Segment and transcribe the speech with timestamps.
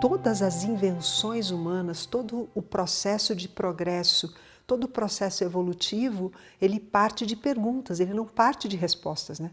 [0.00, 4.34] todas as invenções humanas, todo o processo de progresso,
[4.66, 9.50] todo o processo evolutivo, ele parte de perguntas, ele não parte de respostas, né?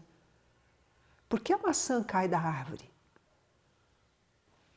[1.28, 2.88] Por que a maçã cai da árvore?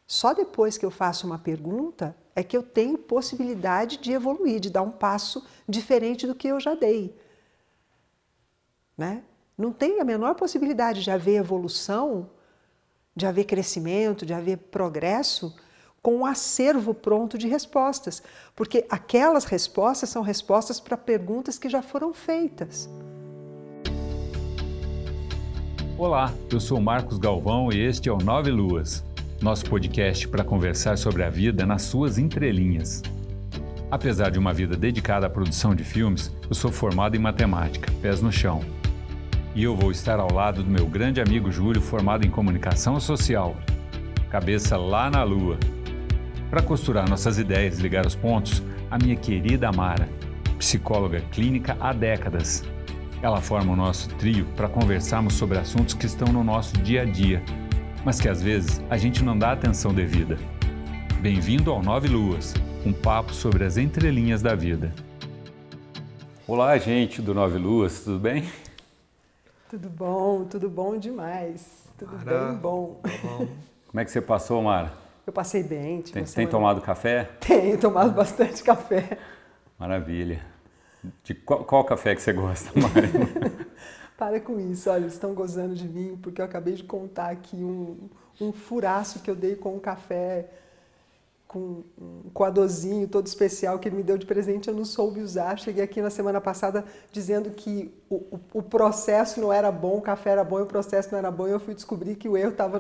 [0.08, 4.72] Só depois que eu faço uma pergunta é que eu tenho possibilidade de evoluir, de
[4.72, 7.16] dar um passo diferente do que eu já dei.
[8.98, 9.24] Né?
[9.56, 12.30] Não tem a menor possibilidade de haver evolução,
[13.16, 15.56] de haver crescimento, de haver progresso
[16.02, 18.22] com um acervo pronto de respostas,
[18.56, 22.90] porque aquelas respostas são respostas para perguntas que já foram feitas.
[25.98, 29.04] Olá, eu sou Marcos Galvão e este é o Nove Luas
[29.42, 33.02] nosso podcast para conversar sobre a vida nas suas entrelinhas.
[33.90, 38.22] Apesar de uma vida dedicada à produção de filmes, eu sou formado em matemática, pés
[38.22, 38.62] no chão.
[39.56, 43.56] E eu vou estar ao lado do meu grande amigo Júlio, formado em comunicação social,
[44.30, 45.58] cabeça lá na lua.
[46.50, 50.10] Para costurar nossas ideias e ligar os pontos, a minha querida Amara,
[50.58, 52.64] psicóloga clínica há décadas.
[53.22, 57.06] Ela forma o nosso trio para conversarmos sobre assuntos que estão no nosso dia a
[57.06, 57.44] dia
[58.04, 60.38] mas que às vezes a gente não dá atenção devida.
[61.22, 62.54] Bem-vindo ao Nove Luas,
[62.86, 64.94] um papo sobre as entrelinhas da vida.
[66.48, 68.50] Olá, gente do Nove Luas, tudo bem?
[69.70, 71.88] Tudo bom, tudo bom demais.
[71.98, 73.00] Tudo Mara, bem bom.
[73.22, 73.48] bom.
[73.88, 74.92] Como é que você passou, Mara?
[75.30, 76.02] Eu passei bem.
[76.02, 77.30] Tem, tem tomado café?
[77.40, 79.20] Tenho tomado bastante café.
[79.78, 80.44] Maravilha.
[81.24, 83.08] De qual, qual café que você gosta, Mara?
[84.18, 88.10] Para com isso, olha, estão gozando de mim, porque eu acabei de contar aqui um,
[88.42, 90.50] um furaço que eu dei com um café,
[91.48, 95.60] com um coadorzinho todo especial que ele me deu de presente, eu não soube usar.
[95.60, 100.02] Cheguei aqui na semana passada dizendo que o, o, o processo não era bom, o
[100.02, 102.36] café era bom e o processo não era bom, e eu fui descobrir que o
[102.36, 102.80] erro estava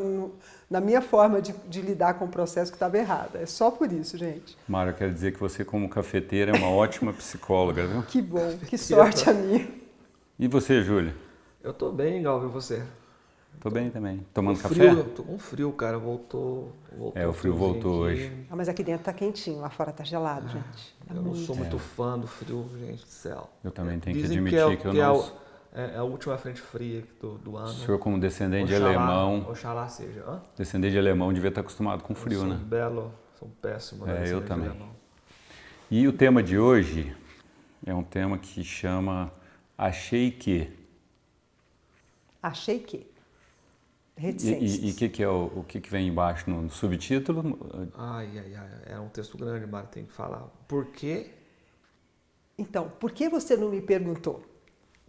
[0.69, 3.39] na minha forma de, de, lidar com o processo que estava errada.
[3.39, 4.57] É só por isso, gente.
[4.67, 8.03] Mara, eu quero dizer que você, como cafeteira, é uma ótima psicóloga, viu?
[8.03, 9.67] Que bom, que sorte a minha.
[10.37, 11.15] E você, Júlia?
[11.63, 12.83] Eu tô bem, Galvão, e você?
[13.59, 14.25] Tô bem também.
[14.33, 14.95] Tomando com café?
[15.15, 15.97] Tô com frio, cara.
[15.97, 17.21] Voltou, voltou.
[17.21, 18.13] É, o frio voltou aqui.
[18.13, 18.45] hoje.
[18.49, 20.95] Ah, mas aqui dentro tá quentinho, lá fora tá gelado, ah, gente.
[21.05, 21.79] Tá eu não sou muito é.
[21.79, 23.49] fã do frio, gente do céu.
[23.61, 25.15] Eu também tenho Dizem que admitir que, é, que eu não...
[25.15, 25.31] É, é,
[25.73, 27.67] é, a última frente fria do, do ano.
[27.67, 29.49] O senhor, como descendente Oxalá, de alemão...
[29.49, 30.23] Oxalá seja.
[30.25, 30.41] Hã?
[30.57, 32.59] Descendente de alemão, devia estar acostumado com frio, eu sou né?
[32.63, 34.09] belo, sou péssimo.
[34.09, 34.71] É, eu também.
[35.91, 37.15] E o tema de hoje
[37.85, 39.31] é um tema que chama
[39.77, 40.71] Achei Que...
[42.41, 43.05] Achei que.
[44.21, 47.89] E o que, que, é o, o que, que vem embaixo no, subtítulo?
[47.97, 50.41] Ai, ai, ai, é um texto grande, Mara, tem que falar.
[50.67, 51.31] Por quê?
[52.57, 54.43] Então, por que você não me perguntou?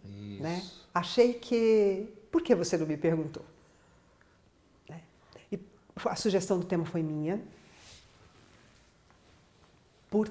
[0.05, 0.43] Isso.
[0.43, 0.63] Né?
[0.93, 2.07] Achei que.
[2.31, 3.43] Por que você não me perguntou?
[4.89, 5.01] Né?
[5.51, 5.59] E
[6.05, 7.41] a sugestão do tema foi minha.
[10.09, 10.29] Por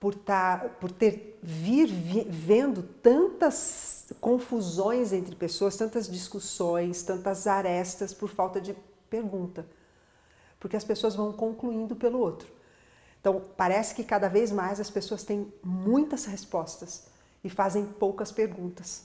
[0.00, 8.14] por, tá, por ter vir vi, vendo tantas confusões entre pessoas, tantas discussões, tantas arestas
[8.14, 8.74] por falta de
[9.10, 9.66] pergunta.
[10.58, 12.48] Porque as pessoas vão concluindo pelo outro.
[13.20, 17.04] Então, parece que cada vez mais as pessoas têm muitas respostas
[17.44, 19.04] e fazem poucas perguntas.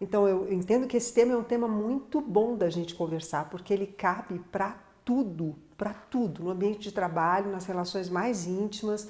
[0.00, 3.72] Então, eu entendo que esse tema é um tema muito bom da gente conversar, porque
[3.72, 9.08] ele cabe para tudo, para tudo, no ambiente de trabalho, nas relações mais íntimas,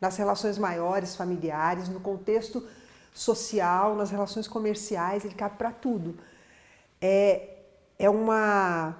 [0.00, 2.66] nas relações maiores, familiares, no contexto
[3.12, 6.18] social, nas relações comerciais, ele cabe para tudo.
[7.00, 7.48] É,
[7.98, 8.96] é, uma,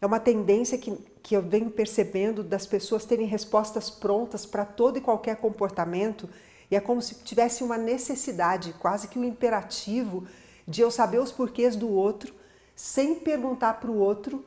[0.00, 4.96] é uma tendência que, que eu venho percebendo das pessoas terem respostas prontas para todo
[4.96, 6.28] e qualquer comportamento,
[6.70, 10.26] e é como se tivesse uma necessidade, quase que um imperativo,
[10.68, 12.34] de eu saber os porquês do outro,
[12.76, 14.44] sem perguntar para o outro,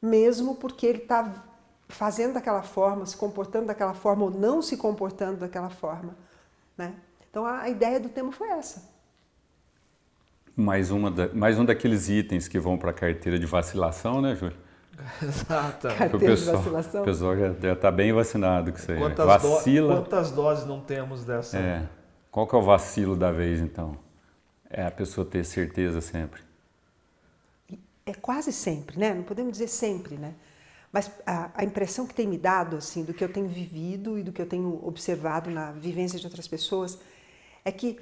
[0.00, 1.30] mesmo porque ele está
[1.86, 6.16] fazendo daquela forma, se comportando daquela forma ou não se comportando daquela forma.
[6.78, 6.94] Né?
[7.28, 8.88] Então a, ideia do tema foi essa.
[10.56, 14.34] Mais, uma da, mais um daqueles itens que vão para a carteira de vacilação, né,
[14.34, 14.56] Júlio?
[15.22, 15.88] Exato.
[15.88, 17.02] Carteira o pessoal, de vacilação.
[17.02, 18.98] O pessoal já está bem vacinado com isso aí.
[18.98, 19.94] Quantas, Vacila.
[19.94, 21.58] Do, quantas doses não temos dessa?
[21.58, 21.88] É.
[22.30, 23.96] Qual que é o vacilo da vez, então?
[24.70, 26.40] É a pessoa ter certeza sempre.
[28.06, 29.12] É quase sempre, né?
[29.12, 30.34] Não podemos dizer sempre, né?
[30.92, 34.22] Mas a, a, impressão que tem me dado, assim, do que eu tenho vivido e
[34.22, 36.98] do que eu tenho observado na vivência de outras pessoas,
[37.64, 37.98] é que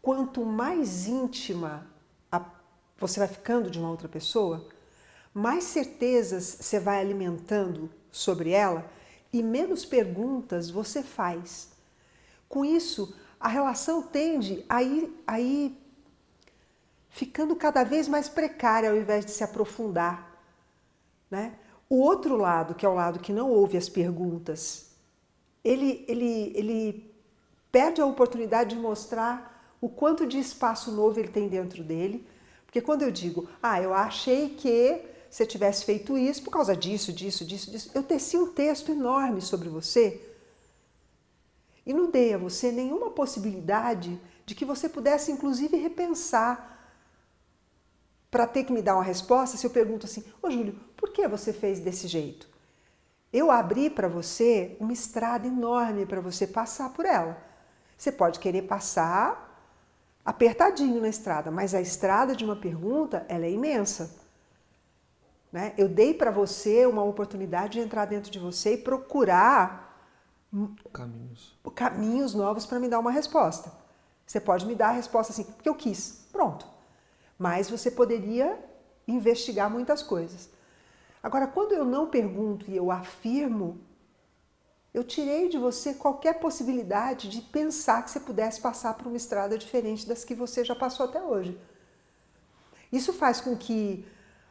[0.00, 1.86] quanto mais íntima
[2.30, 2.44] a,
[2.96, 4.68] você vai ficando de uma outra pessoa,
[5.34, 8.88] mais certezas você vai alimentando sobre ela
[9.32, 11.70] e menos perguntas você faz.
[12.48, 15.76] Com isso, a relação tende a ir, a ir
[17.10, 20.40] ficando cada vez mais precária ao invés de se aprofundar.
[21.28, 21.56] Né?
[21.90, 24.92] O outro lado, que é o lado que não ouve as perguntas,
[25.64, 27.14] ele, ele, ele
[27.72, 32.24] perde a oportunidade de mostrar o quanto de espaço novo ele tem dentro dele.
[32.64, 37.12] Porque quando eu digo, ah, eu achei que você tivesse feito isso por causa disso,
[37.12, 40.31] disso, disso, disso, eu teci um texto enorme sobre você
[41.84, 46.70] e não dei a você nenhuma possibilidade de que você pudesse, inclusive, repensar
[48.30, 51.26] para ter que me dar uma resposta se eu pergunto assim: Ô Júlio, por que
[51.28, 52.48] você fez desse jeito?
[53.32, 57.42] Eu abri para você uma estrada enorme para você passar por ela.
[57.96, 59.50] Você pode querer passar
[60.24, 64.14] apertadinho na estrada, mas a estrada de uma pergunta ela é imensa.
[65.50, 65.74] Né?
[65.76, 69.91] Eu dei para você uma oportunidade de entrar dentro de você e procurar
[70.92, 73.72] caminhos, caminhos novos para me dar uma resposta.
[74.26, 76.66] Você pode me dar a resposta assim, porque eu quis, pronto.
[77.38, 78.58] Mas você poderia
[79.06, 80.48] investigar muitas coisas.
[81.22, 83.80] Agora, quando eu não pergunto e eu afirmo,
[84.92, 89.56] eu tirei de você qualquer possibilidade de pensar que você pudesse passar por uma estrada
[89.56, 91.58] diferente das que você já passou até hoje.
[92.92, 94.06] Isso faz com que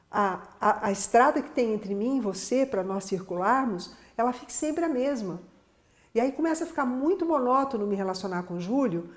[0.10, 4.52] a, a, a estrada que tem entre mim e você, para nós circularmos, ela fique
[4.52, 5.40] sempre a mesma.
[6.14, 9.10] E aí começa a ficar muito monótono me relacionar com o Júlio,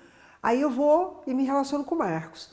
[0.42, 2.50] aí eu vou e me relaciono com o Marcos.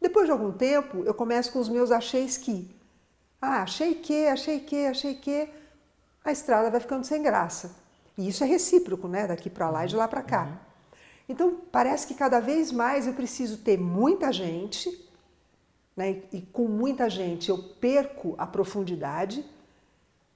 [0.00, 2.74] Depois de algum tempo, eu começo com os meus acheis que.
[3.40, 5.48] Ah, achei que, achei que, achei que.
[6.24, 7.76] A estrada vai ficando sem graça.
[8.16, 9.26] E isso é recíproco, né?
[9.26, 10.44] Daqui para lá e de lá para cá.
[10.44, 10.56] Uhum.
[11.28, 15.08] Então, parece que cada vez mais eu preciso ter muita gente,
[15.96, 16.22] né?
[16.32, 19.44] E com muita gente eu perco a profundidade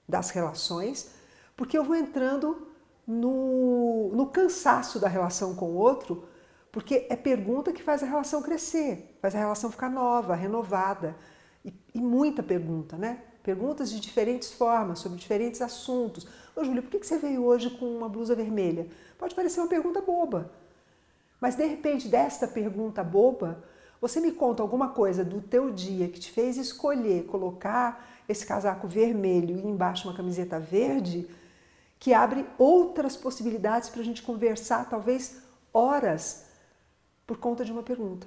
[0.08, 1.10] das relações,
[1.56, 2.68] porque eu vou entrando
[3.06, 6.24] no, no cansaço da relação com o outro,
[6.72, 11.16] porque é pergunta que faz a relação crescer, faz a relação ficar nova, renovada.
[11.64, 13.22] E, e muita pergunta, né?
[13.42, 16.26] Perguntas de diferentes formas, sobre diferentes assuntos.
[16.54, 18.88] Ô, Júlia, por que você veio hoje com uma blusa vermelha?
[19.18, 20.50] Pode parecer uma pergunta boba.
[21.40, 23.62] Mas, de repente, desta pergunta boba,
[24.00, 28.86] você me conta alguma coisa do teu dia que te fez escolher colocar esse casaco
[28.88, 31.28] vermelho e embaixo uma camiseta verde,
[31.98, 36.46] que abre outras possibilidades para a gente conversar, talvez horas,
[37.26, 38.26] por conta de uma pergunta.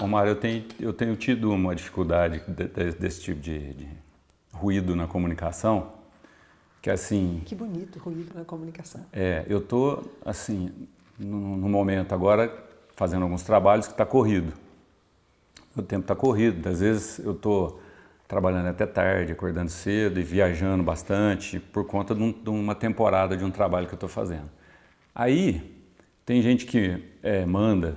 [0.00, 3.88] Omar, eu tenho, eu tenho tido uma dificuldade de, de, desse tipo de, de,
[4.52, 5.92] ruído na comunicação,
[6.80, 7.42] que assim...
[7.44, 9.04] Que bonito, ruído na comunicação.
[9.12, 12.52] É, eu tô assim, no, no momento agora,
[12.94, 14.52] fazendo alguns trabalhos que está corrido.
[15.76, 17.80] O tempo está corrido, às vezes eu estou
[18.28, 23.34] trabalhando até tarde, acordando cedo e viajando bastante por conta de, um, de uma temporada
[23.34, 24.50] de um trabalho que eu estou fazendo.
[25.14, 25.82] Aí
[26.26, 27.96] tem gente que é, manda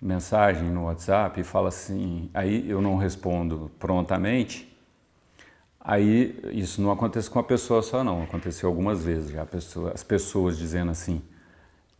[0.00, 4.72] mensagem no WhatsApp e fala assim, aí eu não respondo prontamente.
[5.80, 10.04] Aí isso não acontece com a pessoa só não, aconteceu algumas vezes já pessoa, as
[10.04, 11.20] pessoas dizendo assim,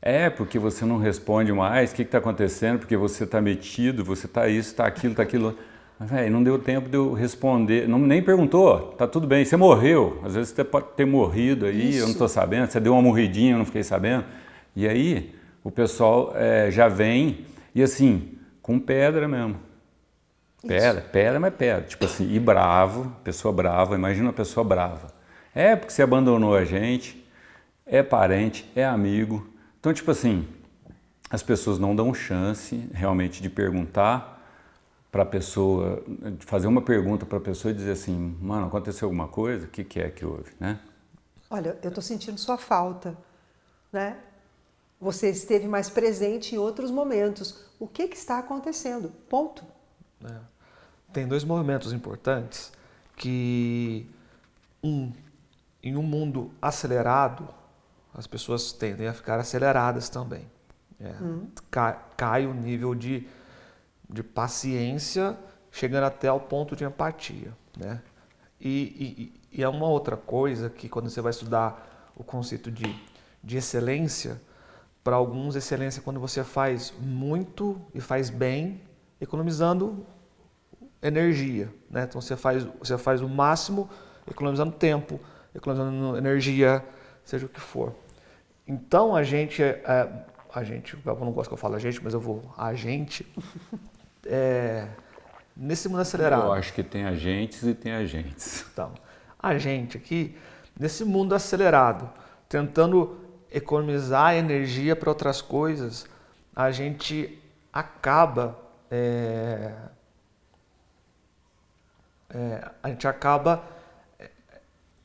[0.00, 2.78] é porque você não responde mais, o que está acontecendo?
[2.78, 5.58] Porque você está metido, você está isso, está aquilo, está aquilo.
[5.98, 9.56] Mas, véio, não deu tempo de eu responder, não, nem perguntou, tá tudo bem, você
[9.56, 11.98] morreu, às vezes você pode ter morrido aí, Isso.
[11.98, 14.24] eu não estou sabendo, você deu uma morridinha, eu não fiquei sabendo.
[14.74, 19.56] E aí o pessoal é, já vem, e assim, com pedra mesmo.
[20.66, 21.10] Pedra, Isso.
[21.10, 21.82] pedra, mas pedra.
[21.82, 25.08] Tipo assim, e bravo, pessoa brava, imagina uma pessoa brava.
[25.54, 27.24] É porque você abandonou a gente,
[27.86, 29.46] é parente, é amigo.
[29.78, 30.48] Então, tipo assim,
[31.30, 34.33] as pessoas não dão chance realmente de perguntar
[35.14, 36.02] para a pessoa,
[36.40, 39.64] fazer uma pergunta para a pessoa e dizer assim, mano, aconteceu alguma coisa?
[39.64, 40.80] O que, que é que houve, né?
[41.48, 43.16] Olha, eu estou sentindo sua falta,
[43.92, 44.16] né?
[45.00, 47.64] Você esteve mais presente em outros momentos.
[47.78, 49.08] O que, que está acontecendo?
[49.28, 49.64] Ponto.
[50.24, 50.34] É.
[51.12, 52.72] Tem dois movimentos importantes
[53.14, 54.10] que,
[54.82, 55.12] um,
[55.80, 57.48] em um mundo acelerado,
[58.12, 60.50] as pessoas tendem a ficar aceleradas também.
[60.98, 61.46] É, hum.
[61.70, 63.28] cai, cai o nível de
[64.14, 65.36] de paciência,
[65.70, 68.00] chegando até ao ponto de empatia, né?
[68.60, 72.96] E, e, e, é uma outra coisa que quando você vai estudar o conceito de,
[73.42, 74.40] de excelência,
[75.02, 78.80] para alguns excelência é quando você faz muito e faz bem,
[79.20, 80.06] economizando
[81.02, 82.04] energia, né?
[82.04, 83.90] Então você faz você faz o máximo,
[84.30, 85.20] economizando tempo,
[85.54, 86.82] economizando energia,
[87.24, 87.92] seja o que for.
[88.66, 92.02] Então a gente é, é a gente, eu não gosto que eu falo a gente,
[92.02, 93.26] mas eu vou a gente
[94.26, 94.88] é,
[95.56, 96.44] nesse mundo acelerado.
[96.44, 98.64] Eu acho que tem agentes e tem agentes.
[98.72, 98.92] Então,
[99.38, 100.36] a gente aqui,
[100.78, 102.10] nesse mundo acelerado,
[102.48, 106.06] tentando economizar energia para outras coisas,
[106.54, 107.38] a gente
[107.72, 108.58] acaba.
[108.90, 109.72] É,
[112.30, 113.64] é, a gente acaba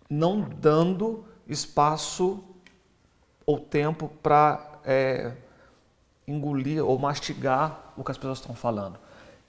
[0.09, 2.43] não dando espaço
[3.45, 5.33] ou tempo para é,
[6.27, 8.99] engolir ou mastigar o que as pessoas estão falando.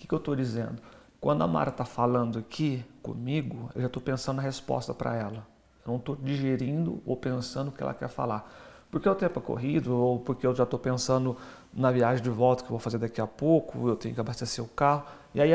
[0.01, 0.81] O que, que eu estou dizendo?
[1.21, 5.47] Quando a Mara está falando aqui comigo, eu já estou pensando na resposta para ela.
[5.85, 8.51] Eu não estou digerindo ou pensando o que ela quer falar.
[8.91, 11.37] Porque o tempo é corrido, ou porque eu já estou pensando
[11.71, 14.65] na viagem de volta que eu vou fazer daqui a pouco, eu tenho que abastecer
[14.65, 15.05] o carro.
[15.35, 15.51] E aí,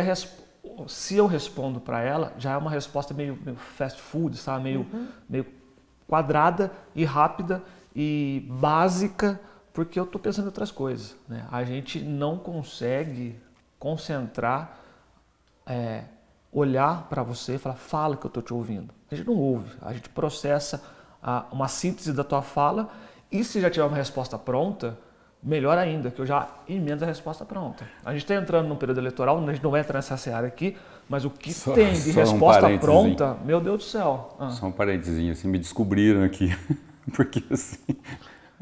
[0.87, 4.65] se eu respondo para ela, já é uma resposta meio, meio fast food, sabe?
[4.65, 5.07] Meio, uhum.
[5.27, 5.47] meio
[6.07, 7.63] quadrada e rápida
[7.95, 9.41] e básica,
[9.73, 11.17] porque eu estou pensando em outras coisas.
[11.27, 11.47] Né?
[11.51, 13.43] A gente não consegue
[13.79, 14.77] concentrar,
[15.65, 16.03] é,
[16.51, 18.93] olhar para você e falar, fala que eu estou te ouvindo.
[19.11, 20.83] A gente não ouve, a gente processa
[21.21, 22.89] a, uma síntese da tua fala
[23.31, 24.97] e se já tiver uma resposta pronta,
[25.45, 27.87] melhor ainda, que eu já emendo a resposta pronta.
[28.03, 30.75] A gente está entrando num período eleitoral, a gente não vai entrar nessa seara aqui,
[31.07, 34.35] mas o que só, tem de resposta um pronta, meu Deus do céu.
[34.39, 34.49] Ah.
[34.49, 36.55] Só um parênteses, assim, me descobriram aqui,
[37.15, 37.95] porque assim,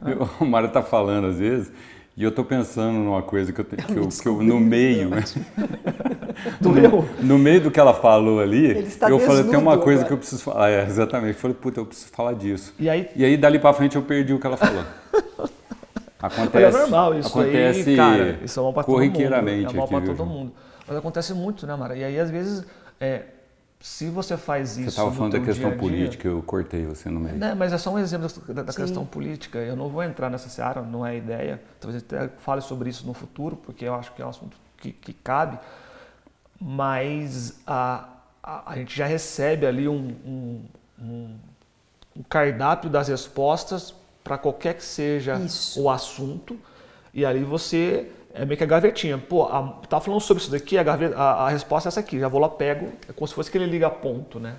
[0.01, 0.27] ah.
[0.41, 1.71] o Mário está falando às vezes,
[2.15, 5.09] e eu estou pensando numa coisa que eu, que eu, que eu no meio,
[6.61, 10.07] no, no, meio do que ela falou ali, eu falei, tem uma coisa agora.
[10.07, 10.69] que eu preciso falar.
[10.69, 11.33] É, exatamente.
[11.33, 12.73] Eu falei, puta, eu preciso falar disso.
[12.77, 14.83] E aí, e aí dali para frente eu perdi o que ela falou.
[16.21, 18.39] Acontece, é normal isso acontece aí, cara.
[18.41, 19.21] Isso é mal para todo mundo.
[19.21, 20.53] É mal para todo mundo.
[20.87, 21.97] Mas acontece muito, né, Mara?
[21.97, 22.65] E aí, às vezes,
[22.97, 23.23] é,
[23.83, 24.83] se você faz isso.
[24.83, 27.35] Você estava falando da questão dia -dia, política, eu cortei você no meio.
[27.35, 29.59] Né, mas é só um exemplo da, da questão política.
[29.59, 31.61] Eu não vou entrar nessa seara, não é a ideia.
[31.81, 34.93] Talvez até fale sobre isso no futuro, porque eu acho que é um assunto que,
[34.93, 35.59] que cabe.
[36.61, 38.07] Mas a,
[38.41, 40.65] a, a, gente já recebe ali um, um,
[40.97, 41.35] um,
[42.15, 45.81] um cardápio das respostas para qualquer que seja isso.
[45.81, 46.57] o assunto.
[47.13, 49.17] E ali você é meio que a gavetinha.
[49.17, 52.19] Pô, a, tá falando sobre isso daqui, a, gaveta, a, a, resposta é essa aqui.
[52.19, 52.91] Já vou lá, pego.
[53.07, 54.55] É como se fosse aquele liga ponto, né?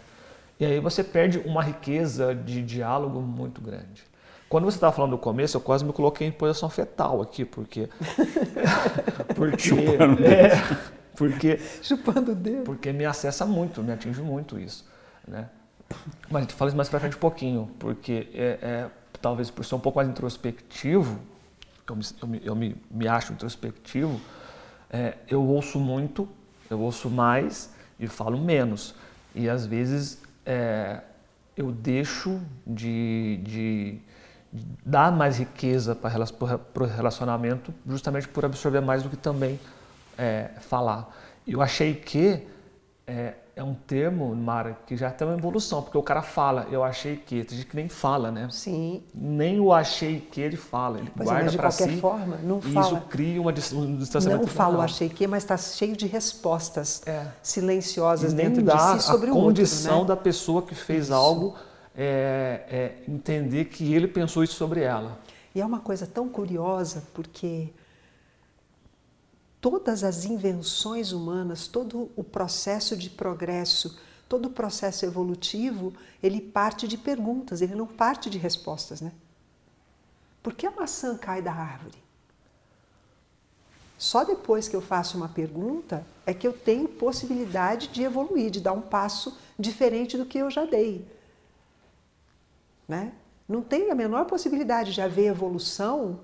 [0.58, 4.04] E aí você perde uma riqueza de diálogo muito grande.
[4.48, 7.88] Quando você estava falando no começo, eu quase me coloquei em posição fetal aqui, porque.
[9.34, 9.58] porque.
[9.58, 10.50] Chupando é,
[11.16, 11.58] porque.
[11.82, 12.62] Chupando o dedo.
[12.62, 14.86] Porque me acessa muito, me atinge muito isso.
[15.26, 15.48] Né?
[16.30, 18.86] Mas a gente fala isso mais pra frente um pouquinho, porque é, é
[19.20, 21.18] talvez por ser um pouco mais introspectivo,
[21.88, 24.20] eu me, eu me, eu me, me acho introspectivo,
[24.90, 26.28] é, eu ouço muito,
[26.70, 28.94] eu ouço mais e falo menos.
[29.34, 31.00] E às vezes é,
[31.56, 34.00] eu deixo de, de,
[34.52, 39.58] de, dar mais riqueza para o relacionamento justamente por absorver mais do que também
[40.16, 41.14] é, falar.
[41.46, 42.46] Eu achei que
[43.06, 46.82] é, é um termo, Mara, que já tem uma evolução, porque o cara fala, eu
[46.82, 48.48] achei que, tem gente que nem fala, né?
[48.50, 49.02] Sim.
[49.14, 51.78] Nem o achei que ele fala, ele pois é, guarda para si.
[51.78, 52.74] De qualquer forma, não fala.
[52.74, 54.42] E isso cria uma, um distanciamento.
[54.42, 57.26] Não fala o achei que, mas está cheio de respostas é.
[57.42, 59.40] silenciosas e dentro de si sobre o outro.
[59.40, 60.08] a condição né?
[60.08, 61.14] da pessoa que fez isso.
[61.14, 61.54] algo
[61.96, 65.18] é, é entender que ele pensou isso sobre ela.
[65.54, 67.68] E é uma coisa tão curiosa, porque
[69.64, 76.86] todas as invenções humanas, todo o processo de progresso, todo o processo evolutivo, ele parte
[76.86, 79.10] de perguntas, ele não parte de respostas, né?
[80.42, 81.96] Por que a maçã cai da árvore?
[83.96, 88.60] Só depois que eu faço uma pergunta é que eu tenho possibilidade de evoluir, de
[88.60, 91.08] dar um passo diferente do que eu já dei.
[92.86, 93.14] Né?
[93.48, 96.20] Não tem a menor possibilidade de haver evolução,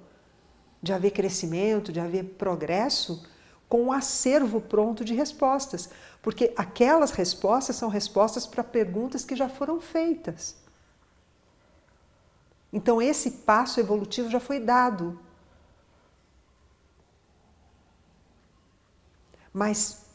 [0.82, 3.26] de haver crescimento, de haver progresso
[3.68, 9.48] com um acervo pronto de respostas, porque aquelas respostas são respostas para perguntas que já
[9.48, 10.56] foram feitas.
[12.72, 15.18] Então, esse passo evolutivo já foi dado.
[19.52, 20.06] Mas,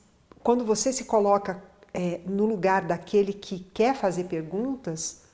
[0.41, 1.62] quando você se coloca
[1.93, 5.25] é, no lugar daquele que quer fazer perguntas,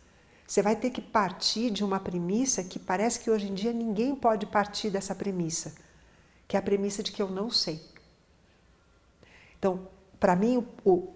[0.51, 4.13] você vai ter que partir de uma premissa que parece que hoje em dia ninguém
[4.13, 5.73] pode partir dessa premissa,
[6.45, 7.81] que é a premissa de que eu não sei.
[9.57, 9.87] Então,
[10.19, 11.07] para mim, o,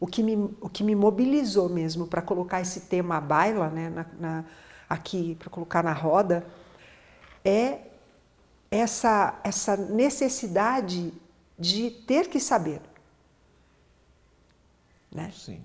[0.00, 3.90] o, que me, o que me mobilizou mesmo para colocar esse tema à baila, né,
[3.90, 4.44] na, na,
[4.88, 6.44] aqui, para colocar na roda,
[7.44, 7.82] é
[8.72, 11.14] essa, essa necessidade
[11.56, 12.82] de ter que saber.
[15.12, 15.30] Né?
[15.32, 15.62] Sim.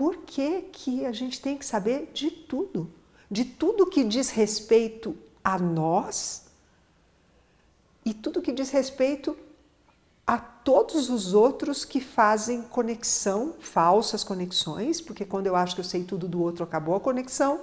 [0.00, 2.90] Por que, que a gente tem que saber de tudo?
[3.30, 5.14] De tudo que diz respeito
[5.44, 6.46] a nós
[8.02, 9.36] e tudo que diz respeito
[10.26, 15.84] a todos os outros que fazem conexão, falsas conexões, porque quando eu acho que eu
[15.84, 17.60] sei tudo do outro, acabou a conexão.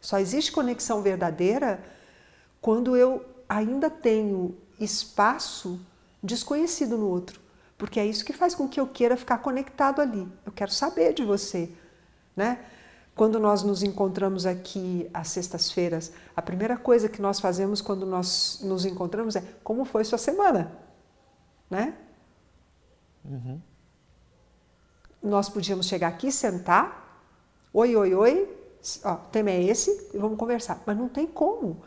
[0.00, 1.84] Só existe conexão verdadeira
[2.60, 5.80] quando eu ainda tenho espaço
[6.22, 7.40] desconhecido no outro,
[7.76, 10.28] porque é isso que faz com que eu queira ficar conectado ali.
[10.46, 11.70] Eu quero saber de você.
[12.36, 12.64] né?
[13.14, 18.60] Quando nós nos encontramos aqui às sextas-feiras, a primeira coisa que nós fazemos quando nós
[18.62, 20.72] nos encontramos é como foi sua semana,
[21.70, 21.94] né?
[23.24, 23.60] Uhum.
[25.22, 27.22] Nós podíamos chegar aqui, sentar,
[27.72, 28.48] oi, oi, oi,
[29.04, 30.82] ó, o tema é esse e vamos conversar.
[30.84, 31.82] Mas não tem como.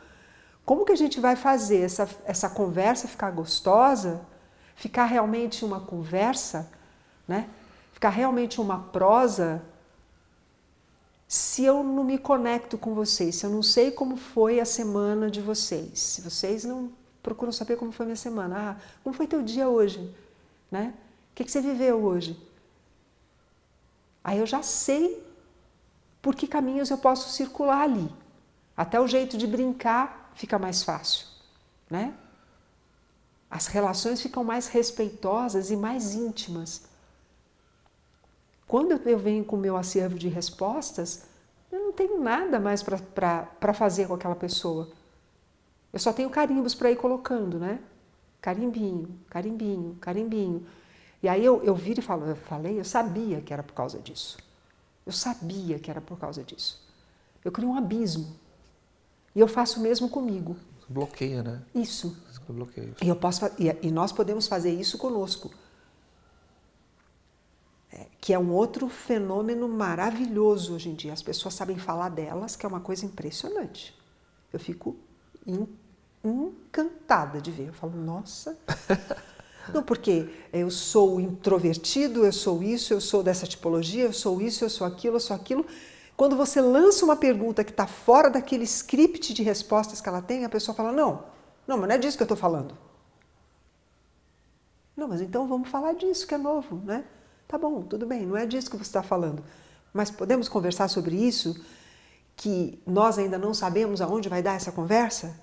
[0.66, 4.22] Como que a gente vai fazer essa, essa conversa ficar gostosa,
[4.78, 6.72] ficar realmente uma conversa,
[7.28, 7.50] né?
[7.92, 9.62] Ficar realmente uma prosa
[11.28, 15.30] se eu não me conecto com vocês, se eu não sei como foi a semana
[15.30, 16.90] de vocês, se vocês não
[17.22, 20.16] procuram saber como foi minha semana, ah, como foi teu dia hoje,
[20.72, 20.94] né?
[21.32, 22.40] O que, que você viveu hoje?
[24.24, 25.22] Aí eu já sei
[26.22, 28.10] por que caminhos eu posso circular ali.
[28.76, 31.28] Até o jeito de brincar fica mais fácil,
[31.90, 32.14] né?
[33.50, 36.84] As relações ficam mais respeitosas e mais íntimas.
[38.68, 41.24] Quando eu venho com o meu acervo de respostas,
[41.72, 44.90] eu não tenho nada mais para fazer com aquela pessoa.
[45.94, 47.80] Eu só tenho carimbos para ir colocando, né?
[48.42, 50.68] Carimbinho, carimbinho, carimbinho.
[51.24, 53.98] E aí eu, eu viro e falo, eu falei, eu sabia que era por causa
[54.00, 54.38] disso.
[55.06, 56.86] Eu sabia que era por causa disso.
[57.44, 58.36] Eu crio um abismo.
[59.34, 60.58] E eu faço o mesmo comigo.
[60.90, 61.62] Bloqueia, né?
[61.74, 62.16] Isso.
[62.54, 62.94] Bloqueia.
[63.02, 65.52] E, eu posso, e, e nós podemos fazer isso conosco.
[67.92, 71.14] É, que é um outro fenômeno maravilhoso hoje em dia.
[71.14, 73.98] As pessoas sabem falar delas, que é uma coisa impressionante.
[74.52, 74.98] Eu fico
[76.24, 77.68] encantada de ver.
[77.68, 78.58] Eu falo, nossa.
[79.74, 84.64] Não, porque eu sou introvertido, eu sou isso, eu sou dessa tipologia, eu sou isso,
[84.64, 85.66] eu sou aquilo, eu sou aquilo.
[86.16, 90.46] Quando você lança uma pergunta que está fora daquele script de respostas que ela tem,
[90.46, 91.26] a pessoa fala: Não,
[91.68, 92.78] não, mas não é disso que eu estou falando.
[94.96, 97.06] Não, mas então vamos falar disso que é novo, né?
[97.48, 99.44] Tá bom, tudo bem, não é disso que você está falando.
[99.94, 101.64] Mas podemos conversar sobre isso,
[102.36, 105.40] que nós ainda não sabemos aonde vai dar essa conversa?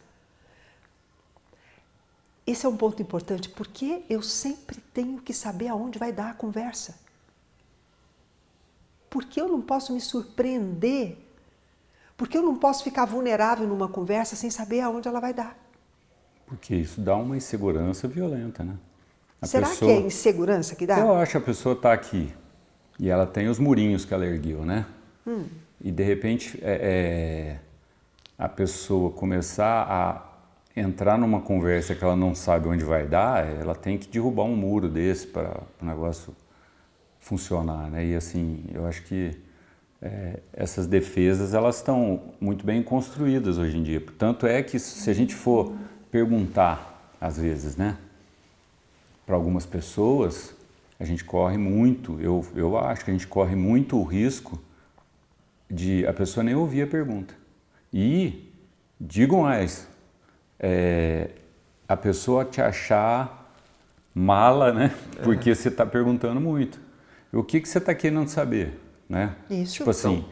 [2.46, 6.34] Esse é um ponto importante, porque eu sempre tenho que saber aonde vai dar a
[6.34, 6.98] conversa.
[9.08, 11.16] Porque eu não posso me surpreender?
[12.16, 15.63] Porque eu não posso ficar vulnerável numa conversa sem saber aonde ela vai dar?
[16.54, 18.74] Porque isso dá uma insegurança violenta, né?
[19.42, 19.90] A Será pessoa...
[19.90, 20.98] que é insegurança que dá?
[20.98, 22.32] Eu acho que a pessoa está aqui
[22.98, 24.86] e ela tem os murinhos que ela ergueu, né?
[25.26, 25.44] Hum.
[25.80, 27.60] E de repente é, é,
[28.38, 33.74] a pessoa começar a entrar numa conversa que ela não sabe onde vai dar, ela
[33.74, 36.34] tem que derrubar um muro desse para o negócio
[37.20, 38.06] funcionar, né?
[38.06, 39.36] E assim, eu acho que
[40.00, 44.02] é, essas defesas elas estão muito bem construídas hoje em dia.
[44.18, 45.72] Tanto é que se a gente for
[46.14, 47.96] perguntar às vezes, né,
[49.26, 50.54] para algumas pessoas,
[51.00, 54.62] a gente corre muito, eu, eu acho que a gente corre muito o risco
[55.68, 57.34] de a pessoa nem ouvir a pergunta.
[57.92, 58.48] E
[59.00, 59.88] digo mais,
[60.60, 61.30] é,
[61.88, 63.52] a pessoa te achar
[64.14, 64.94] mala, né?
[65.24, 65.54] Porque é.
[65.56, 66.78] você está perguntando muito.
[67.32, 69.34] O que, que você está querendo saber, né?
[69.50, 69.78] Isso.
[69.78, 70.28] Tipo assim, então.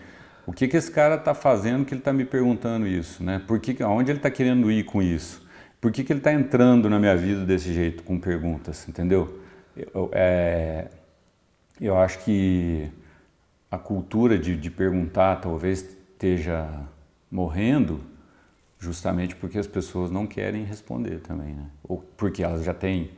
[0.46, 3.42] o que, que esse cara está fazendo que ele está me perguntando isso, né?
[3.44, 5.41] Por que, aonde ele está querendo ir com isso?
[5.82, 9.40] Por que, que ele está entrando na minha vida desse jeito, com perguntas, entendeu?
[9.76, 10.86] Eu, é,
[11.80, 12.88] eu acho que
[13.68, 16.68] a cultura de, de perguntar talvez esteja
[17.28, 18.00] morrendo
[18.78, 21.66] justamente porque as pessoas não querem responder também, né?
[21.82, 23.10] Ou porque elas já têm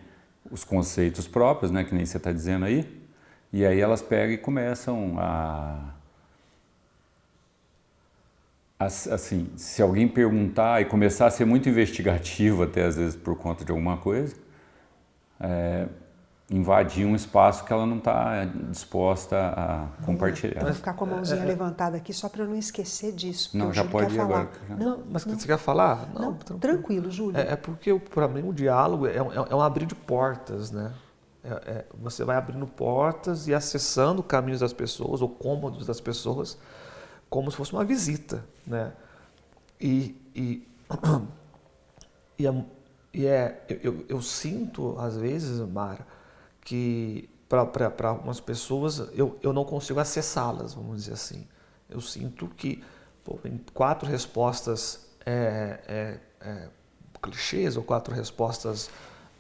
[0.51, 2.87] os conceitos próprios, né, que nem você está dizendo aí,
[3.53, 5.93] e aí elas pegam e começam a,
[8.79, 13.65] assim, se alguém perguntar e começar a ser muito investigativo até às vezes por conta
[13.65, 14.35] de alguma coisa,
[15.41, 15.87] é,
[16.51, 20.61] invadir um espaço que ela não está disposta a compartilhar.
[20.61, 23.13] Eu vou ficar com a mãozinha é, é, levantada aqui só para eu não esquecer
[23.13, 23.57] disso.
[23.57, 24.41] Não, já pode ir falar.
[24.41, 24.51] agora.
[24.69, 24.77] Já.
[24.77, 25.39] Não, mas não.
[25.39, 26.09] você quer falar?
[26.13, 26.61] Não, não tranquilo.
[26.61, 27.39] tranquilo, Júlio.
[27.39, 30.93] É, é porque para mim o diálogo é, é, é, um abrir de portas, né?
[31.43, 36.59] É, você vai abrindo portas e acessando caminhos das pessoas ou cômodos das pessoas
[37.35, 38.93] como se fosse uma visita, né?
[39.81, 40.69] E, e,
[42.39, 42.65] e, é,
[43.13, 46.07] e é eu, eu, sinto às vezes, Mara,
[46.61, 51.45] que para algumas pessoas eu, eu não consigo acessá-las, vamos dizer assim.
[51.91, 52.85] Eu sinto que
[53.25, 56.69] pô, em quatro respostas é, é, é,
[57.21, 58.89] clichês ou quatro respostas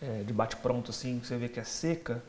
[0.02, 2.20] é, de bate-pronto assim, que você vê que é seca,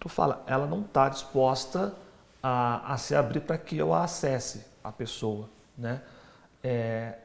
[0.00, 1.94] tu fala, ela não está disposta
[2.42, 6.02] a, a, se abrir para que eu a acesse a pessoa, né?
[6.62, 7.18] É,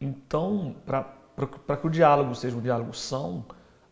[0.00, 3.44] então, para que o diálogo seja um diálogo são,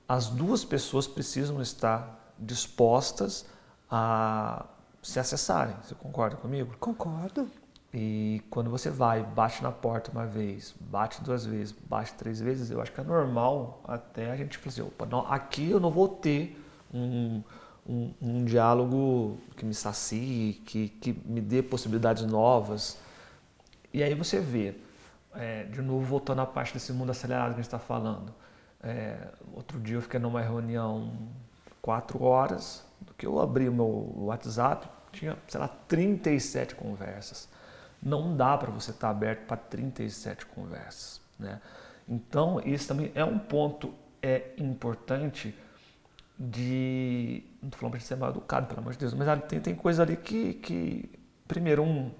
[0.09, 3.47] as duas pessoas precisam estar dispostas
[3.91, 4.67] a
[5.03, 5.75] se acessarem.
[5.83, 6.75] Você concorda comigo?
[6.79, 7.49] Concordo.
[7.95, 12.71] E quando você vai, bate na porta uma vez, bate duas vezes, bate três vezes,
[12.71, 15.91] eu acho que é normal até a gente falar assim, opa, não, aqui eu não
[15.91, 16.59] vou ter
[16.93, 17.43] um,
[17.87, 22.99] um, um, diálogo que me sacie, que, que me dê possibilidades novas.
[23.93, 24.75] E aí você vê,
[25.35, 28.33] é, de novo voltando à parte desse mundo acelerado que a gente está falando.
[28.83, 31.13] É, outro dia eu fiquei numa reunião
[31.81, 37.49] quatro horas, do que eu abri o meu WhatsApp, tinha, sei lá, 37 conversas.
[38.03, 41.21] Não dá para você estar tá aberto para 37 conversas.
[41.39, 41.61] Né?
[42.09, 45.55] Então, isso também é um ponto é importante
[46.43, 47.45] de.
[47.63, 50.03] Não estou falando para ser mal educado, pelo amor de Deus, mas tem, tem coisa
[50.03, 51.09] ali que, que
[51.47, 52.11] primeiro, um,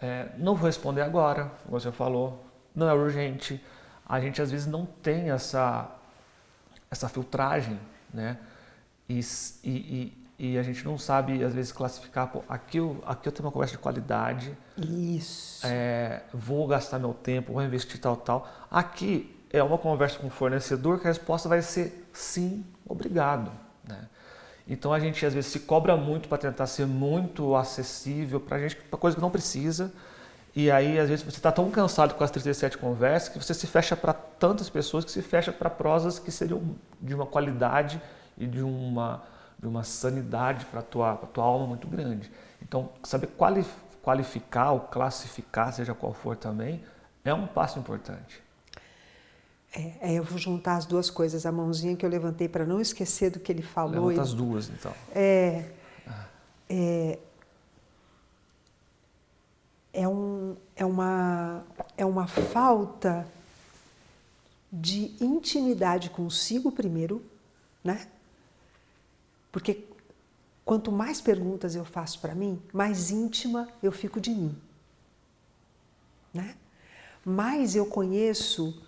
[0.00, 3.62] é, não vou responder agora, como você falou, não é urgente.
[4.06, 5.90] A gente às vezes não tem essa,
[6.90, 7.78] essa filtragem,
[8.12, 8.38] né?
[9.08, 9.20] E,
[9.62, 13.46] e, e a gente não sabe, às vezes, classificar, pô, aqui eu, aqui eu tenho
[13.46, 14.56] uma conversa de qualidade.
[14.78, 15.66] Isso.
[15.66, 18.48] É, vou gastar meu tempo, vou investir tal, tal.
[18.70, 23.50] Aqui é uma conversa com o fornecedor que a resposta vai ser sim, obrigado.
[23.86, 24.08] Né?
[24.66, 28.76] Então a gente às vezes se cobra muito para tentar ser muito acessível para gente,
[28.76, 29.92] para coisa que não precisa.
[30.54, 33.66] E aí, às vezes, você está tão cansado com as 37 conversas que você se
[33.66, 38.00] fecha para tantas pessoas que se fecha para prosas que seriam de uma qualidade
[38.36, 39.22] e de uma
[39.62, 42.28] de uma sanidade para a tua, tua alma muito grande.
[42.60, 43.28] Então, saber
[44.02, 46.82] qualificar ou classificar, seja qual for também,
[47.24, 48.42] é um passo importante.
[49.74, 52.80] É, é, eu vou juntar as duas coisas, a mãozinha que eu levantei para não
[52.80, 54.08] esquecer do que ele falou.
[54.08, 54.20] Levanta e...
[54.20, 54.92] as duas, então.
[55.14, 55.64] É,
[56.68, 57.18] é,
[59.94, 61.64] é, um, é, uma,
[61.96, 63.26] é uma falta
[64.70, 67.22] de intimidade consigo primeiro,
[67.82, 68.06] né?
[69.50, 69.86] Porque
[70.64, 74.56] quanto mais perguntas eu faço para mim, mais íntima eu fico de mim.
[76.32, 76.56] Né?
[77.24, 78.82] Mais eu conheço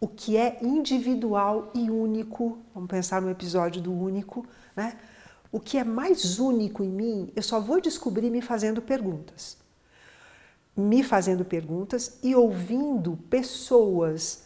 [0.00, 2.58] o que é individual e único.
[2.74, 4.98] Vamos pensar no episódio do único, né?
[5.50, 9.56] O que é mais único em mim, eu só vou descobrir me fazendo perguntas.
[10.76, 14.44] Me fazendo perguntas e ouvindo pessoas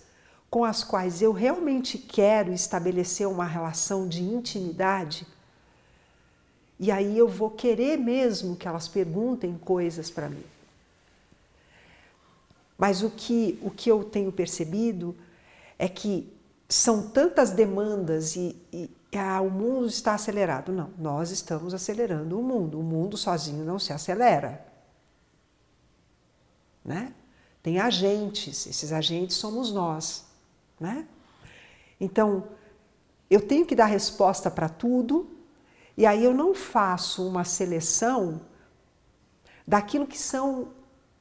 [0.51, 5.27] com as quais eu realmente quero estabelecer uma relação de intimidade
[6.79, 10.45] e aí eu vou querer mesmo que elas perguntem coisas para mim.
[12.77, 15.17] Mas o que, o que eu tenho percebido
[15.79, 16.33] é que
[16.69, 20.73] são tantas demandas e, e ah, o mundo está acelerado.
[20.73, 22.79] Não, nós estamos acelerando o mundo.
[22.79, 24.67] O mundo sozinho não se acelera.
[26.85, 27.14] Né?
[27.62, 30.27] Tem agentes, esses agentes somos nós.
[30.79, 31.07] Né?
[32.01, 32.45] Então,
[33.31, 35.31] eu tenho que dar resposta para tudo
[35.97, 38.41] e aí eu não faço uma seleção
[39.67, 40.69] daquilo que são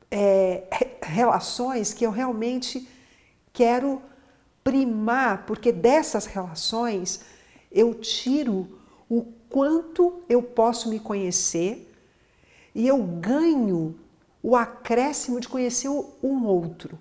[0.10, 0.67] é,
[1.02, 2.88] relações que eu realmente
[3.52, 4.02] quero
[4.67, 7.21] primar, porque dessas relações
[7.71, 11.93] eu tiro o quanto eu posso me conhecer
[12.75, 13.95] e eu ganho
[14.43, 16.99] o acréscimo de conhecer um outro.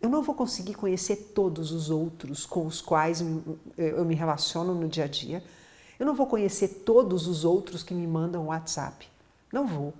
[0.00, 3.24] Eu não vou conseguir conhecer todos os outros com os quais
[3.76, 5.42] eu me relaciono no dia a dia
[5.98, 9.08] eu não vou conhecer todos os outros que me mandam WhatsApp.
[9.52, 9.94] Não vou.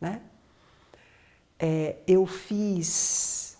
[0.00, 0.20] Né?
[1.58, 3.51] É, eu fiz,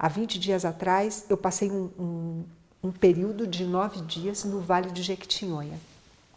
[0.00, 2.44] há 20 dias atrás, eu passei um, um,
[2.84, 5.78] um período de nove dias no Vale do Jequitinhonha,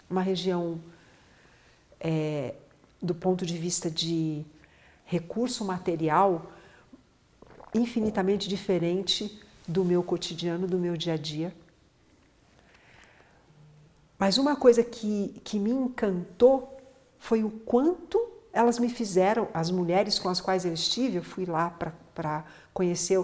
[0.10, 0.78] uma região,
[1.98, 2.56] é,
[3.02, 4.44] do ponto de vista de
[5.06, 6.52] recurso material,
[7.74, 11.56] infinitamente diferente do meu cotidiano, do meu dia a dia.
[14.20, 16.78] Mas uma coisa que, que me encantou
[17.18, 18.22] foi o quanto
[18.52, 23.18] elas me fizeram, as mulheres com as quais eu estive, eu fui lá para conhecer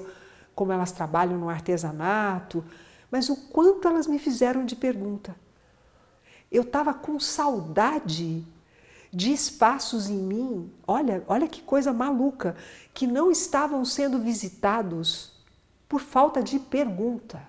[0.59, 2.65] como elas trabalham no artesanato,
[3.09, 5.33] mas o quanto elas me fizeram de pergunta.
[6.51, 8.45] Eu estava com saudade
[9.09, 12.57] de espaços em mim, olha, olha que coisa maluca,
[12.93, 15.31] que não estavam sendo visitados
[15.87, 17.41] por falta de pergunta.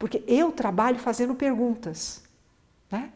[0.00, 2.24] Porque eu trabalho fazendo perguntas.
[2.90, 3.12] Né?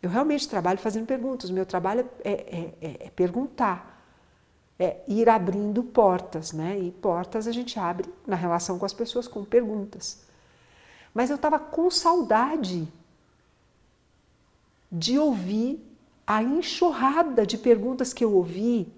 [0.00, 1.50] Eu realmente trabalho fazendo perguntas.
[1.50, 3.97] O meu trabalho é, é, é, é perguntar,
[4.78, 6.52] é ir abrindo portas.
[6.52, 6.78] Né?
[6.78, 10.20] E portas a gente abre na relação com as pessoas com perguntas.
[11.12, 12.86] Mas eu estava com saudade
[14.90, 15.84] de ouvir
[16.26, 18.92] a enxurrada de perguntas que eu ouvi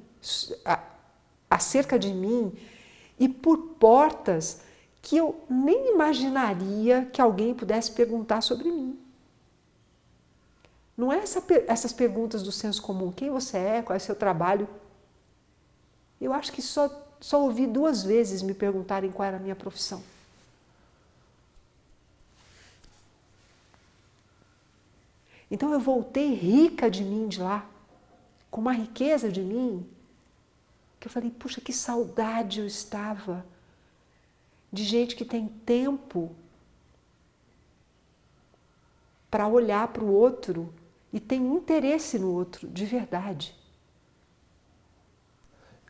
[1.49, 2.53] acerca de mim
[3.19, 4.63] e por portas
[5.03, 8.99] que eu nem imaginaria que alguém pudesse perguntar sobre mim.
[10.97, 14.15] Não é essa, essas perguntas do senso comum: quem você é, qual é o seu
[14.15, 14.69] trabalho.
[16.21, 16.89] Eu acho que só,
[17.21, 20.03] só ouvi duas vezes me perguntarem qual era a minha profissão.
[25.51, 27.67] Então eu voltei rica de mim de lá,
[28.51, 29.89] com uma riqueza de mim,
[31.01, 33.45] que eu falei, puxa, que saudade eu estava
[34.73, 36.31] de gente que tem tempo
[39.31, 40.73] para olhar para o outro
[41.13, 43.60] e tem interesse no outro de verdade.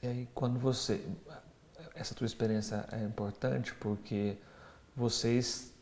[0.03, 1.01] E aí quando você
[1.95, 4.37] essa tua experiência é importante porque
[4.97, 5.73] vocês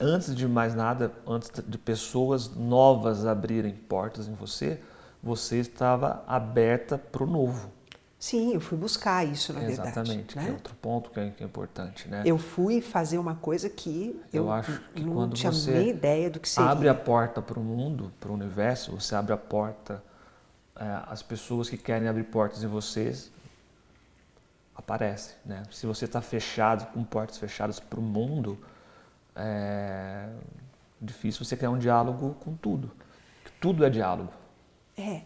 [0.00, 4.80] antes de mais nada, antes de pessoas novas abrirem portas em você,
[5.22, 7.70] você estava aberta para o novo.
[8.18, 10.10] Sim, eu fui buscar isso, na Exatamente, verdade.
[10.10, 10.44] Exatamente, né?
[10.44, 12.22] que é outro ponto que é, que é, importante, né?
[12.26, 15.88] Eu fui fazer uma coisa que eu, eu acho que não quando tinha você nem
[15.88, 16.70] ideia do que seria.
[16.70, 20.02] abre a porta para o mundo, para o universo, você abre a porta,
[21.06, 23.30] as pessoas que querem abrir portas em vocês
[24.74, 25.62] aparecem, né?
[25.70, 28.58] Se você está fechado, com portas fechadas para o mundo,
[29.36, 30.28] é
[31.00, 32.90] difícil você criar um diálogo com tudo.
[33.60, 34.32] Tudo é diálogo.
[34.96, 35.22] É,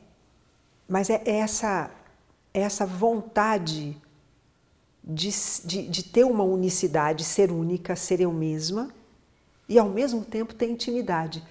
[0.88, 1.90] mas é essa
[2.52, 4.00] essa vontade
[5.02, 5.28] de,
[5.64, 8.90] de, de, ter uma unicidade, ser única, ser eu mesma,
[9.68, 11.42] e ao mesmo tempo ter intimidade.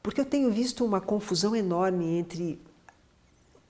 [0.00, 2.62] Porque eu tenho visto uma confusão enorme entre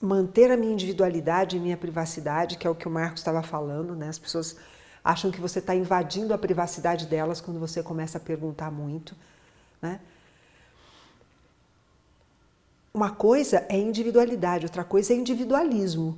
[0.04, 3.94] manter a minha individualidade e minha privacidade, que é o que o Marcos estava falando,
[3.94, 4.08] né?
[4.08, 4.56] As pessoas
[5.02, 9.16] acham que você está invadindo a privacidade delas quando você começa a perguntar muito,
[9.80, 10.00] né?
[12.92, 16.16] Uma coisa é individualidade, outra coisa é individualismo.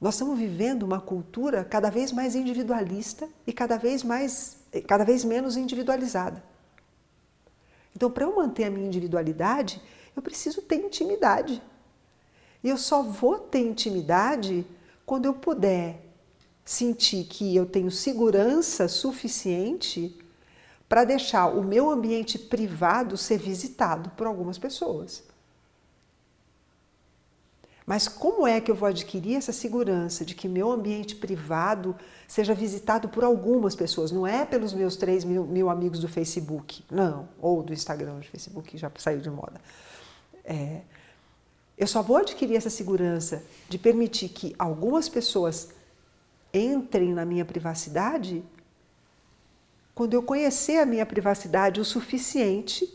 [0.00, 5.24] Nós estamos vivendo uma cultura cada vez mais individualista e cada vez mais, cada vez
[5.24, 6.42] menos individualizada.
[7.94, 9.80] Então, para eu manter a minha individualidade,
[10.16, 11.62] eu preciso ter intimidade.
[12.64, 14.66] E eu só vou ter intimidade
[15.04, 16.02] quando eu puder
[16.64, 20.18] sentir que eu tenho segurança suficiente
[20.88, 25.22] para deixar o meu ambiente privado ser visitado por algumas pessoas.
[27.86, 31.94] Mas como é que eu vou adquirir essa segurança de que meu ambiente privado
[32.26, 34.10] seja visitado por algumas pessoas?
[34.10, 38.26] Não é pelos meus 3 mil, mil amigos do Facebook, não, ou do Instagram, do
[38.26, 39.60] Facebook já saiu de moda.
[40.46, 40.80] É,
[41.76, 45.68] eu só vou adquirir essa segurança de permitir que algumas pessoas
[46.54, 48.42] entrem na minha privacidade
[49.94, 52.86] quando eu conhecer a minha privacidade o suficiente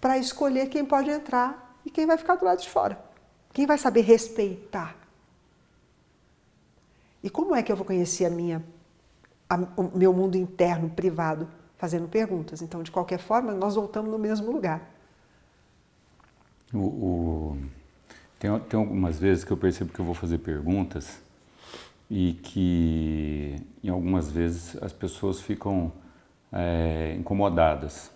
[0.00, 2.98] para escolher quem pode entrar e quem vai ficar do lado de fora.
[3.52, 4.96] Quem vai saber respeitar?
[7.22, 8.64] E como é que eu vou conhecer a minha,
[9.50, 11.48] a, o meu mundo interno, privado,
[11.78, 12.60] fazendo perguntas?
[12.60, 14.90] Então, de qualquer forma, nós voltamos no mesmo lugar.
[16.74, 17.58] O, o,
[18.38, 21.20] tem, tem algumas vezes que eu percebo que eu vou fazer perguntas
[22.10, 25.92] e que, em algumas vezes, as pessoas ficam
[26.52, 28.10] é, incomodadas.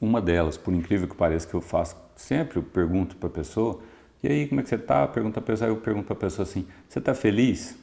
[0.00, 3.80] Uma delas, por incrível que pareça, que eu faço sempre, eu pergunto para a pessoa,
[4.22, 5.06] e aí, como é que você está?
[5.08, 7.76] Pergunta a pessoa, eu pergunto para a pessoa assim, você está feliz?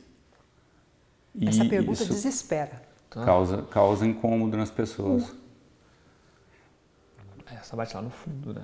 [1.35, 2.88] E Essa pergunta desespera.
[3.09, 3.25] Tá.
[3.25, 5.29] Causa, causa incômodo nas pessoas.
[5.29, 5.39] Uh.
[7.51, 8.63] Essa bate lá no fundo, né?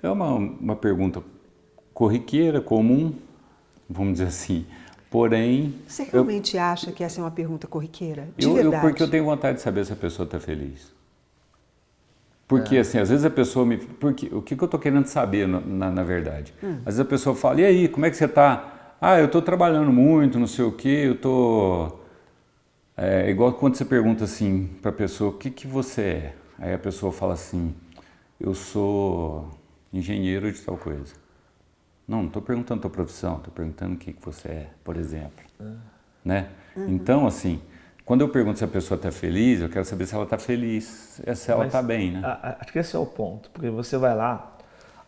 [0.00, 1.22] É uma, uma pergunta
[1.92, 3.12] corriqueira, comum,
[3.88, 4.66] vamos dizer assim.
[5.10, 5.74] Porém.
[5.86, 8.28] Você realmente eu, acha que essa é uma pergunta corriqueira?
[8.36, 8.76] De eu, verdade?
[8.76, 10.92] Eu, porque eu tenho vontade de saber se a pessoa está feliz.
[12.46, 12.80] Porque, é.
[12.80, 13.76] assim, às vezes a pessoa me.
[13.76, 16.54] Porque, o que, que eu estou querendo saber, na, na verdade?
[16.62, 16.78] Hum.
[16.78, 18.94] Às vezes a pessoa fala: e aí, como é que você está?
[19.00, 21.97] Ah, eu estou trabalhando muito, não sei o quê, eu estou.
[23.00, 26.34] É igual quando você pergunta assim para a pessoa: o que, que você é?
[26.58, 27.72] Aí a pessoa fala assim:
[28.40, 29.48] eu sou
[29.92, 31.14] engenheiro de tal coisa.
[32.08, 34.96] Não, não estou perguntando a tua profissão, estou perguntando o que, que você é, por
[34.96, 35.44] exemplo.
[36.24, 36.48] Né?
[36.74, 36.88] Uhum.
[36.88, 37.60] Então, assim,
[38.04, 41.20] quando eu pergunto se a pessoa está feliz, eu quero saber se ela está feliz,
[41.36, 42.22] se ela está bem, né?
[42.58, 44.56] Acho que esse é o ponto, porque você vai lá,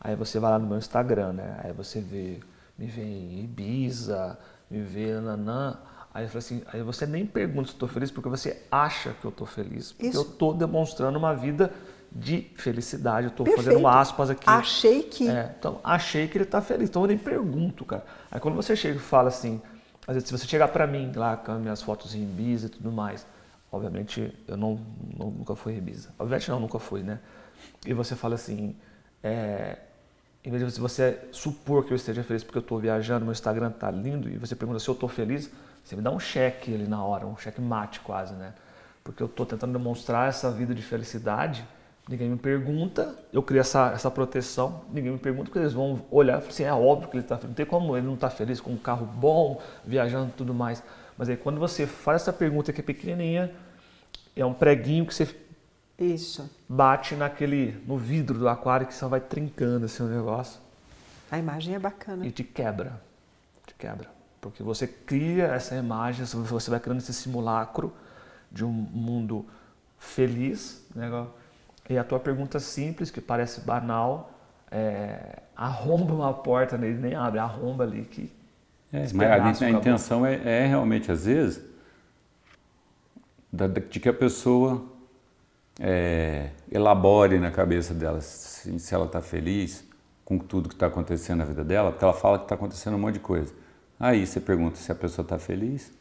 [0.01, 1.59] aí você vai lá no meu Instagram, né?
[1.65, 2.39] Aí você vê,
[2.79, 4.39] me vê em Ibiza,
[4.71, 5.79] me vê nanã,
[6.13, 9.47] aí, assim, aí você nem pergunta se estou feliz, porque você acha que eu estou
[9.47, 10.19] feliz, porque Isso.
[10.19, 11.73] eu estou demonstrando uma vida
[12.13, 13.27] de felicidade.
[13.27, 14.45] Eu estou fazendo aspas aqui.
[14.47, 15.29] Achei que.
[15.29, 16.89] É, então, achei que ele está feliz.
[16.89, 18.05] Então eu nem pergunto, cara.
[18.31, 19.61] Aí quando você chega e fala assim,
[20.07, 22.71] às vezes, se você chegar para mim lá com as minhas fotos em Ibiza e
[22.71, 23.27] tudo mais,
[23.71, 24.81] obviamente eu não,
[25.17, 26.11] não, nunca fui em Ibiza.
[26.19, 27.21] Obviamente não, nunca fui, né?
[27.87, 28.75] E você fala assim,
[29.23, 29.79] é,
[30.45, 33.71] em vez de você supor que eu esteja feliz porque eu estou viajando, meu Instagram
[33.71, 35.51] tá lindo, e você pergunta se eu estou feliz,
[35.85, 38.55] você me dá um cheque ali na hora, um cheque mate quase, né?
[39.03, 41.67] porque eu estou tentando demonstrar essa vida de felicidade.
[42.09, 46.39] Ninguém me pergunta, eu crio essa, essa proteção, ninguém me pergunta, porque eles vão olhar
[46.39, 48.31] e falar assim: é óbvio que ele está feliz, não tem como ele não estar
[48.31, 50.83] tá feliz com um carro bom, viajando e tudo mais.
[51.17, 53.53] Mas aí quando você faz essa pergunta que é pequenininha,
[54.35, 55.29] é um preguinho que você
[55.99, 56.51] Isso.
[56.69, 60.61] bate naquele, no vidro do aquário que só vai trincando assim o negócio.
[61.31, 62.27] A imagem é bacana.
[62.27, 63.01] E te quebra,
[63.67, 64.20] te quebra.
[64.41, 67.93] Porque você cria essa imagem, você vai criando esse simulacro
[68.51, 69.47] de um mundo
[69.99, 71.27] feliz, né?
[71.89, 74.33] E a tua pergunta simples, que parece banal,
[74.71, 78.33] é, arromba uma porta nele, nem abre, arromba ali que.
[78.93, 81.63] É, mas a, a intenção é, é, realmente, às vezes,
[83.53, 84.85] da, de que a pessoa
[85.79, 89.85] é, elabore na cabeça dela se, se ela está feliz
[90.25, 92.99] com tudo que está acontecendo na vida dela, porque ela fala que está acontecendo um
[93.01, 93.53] monte de coisa.
[94.01, 95.93] Aí você pergunta se a pessoa está feliz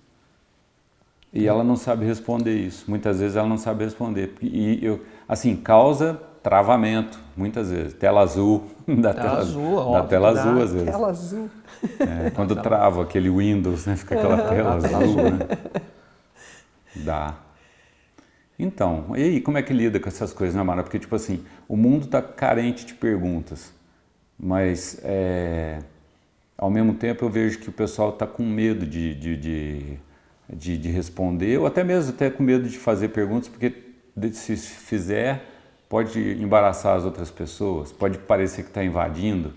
[1.33, 2.85] e ela não sabe responder isso.
[2.87, 4.33] Muitas vezes ela não sabe responder.
[4.41, 7.93] E eu, assim, causa travamento, muitas vezes.
[7.93, 10.89] Tela azul, da tela, tela azul, da óbvio, tela azul às vezes.
[10.89, 11.49] Tela azul.
[11.99, 15.39] É, quando trava aquele Windows, né, fica aquela tela azul, né?
[16.95, 17.35] Dá.
[18.57, 20.83] Então, e aí, como é que lida com essas coisas, né, Mara?
[20.83, 23.73] Porque, tipo assim, o mundo está carente de perguntas,
[24.37, 25.79] mas é,
[26.59, 29.99] ao mesmo tempo eu vejo que o pessoal está com medo de, de, de
[30.51, 33.71] de, de, responder, ou até mesmo até com medo de fazer perguntas, porque
[34.33, 35.45] se fizer
[35.87, 39.53] pode embaraçar as outras pessoas, pode parecer que está invadindo.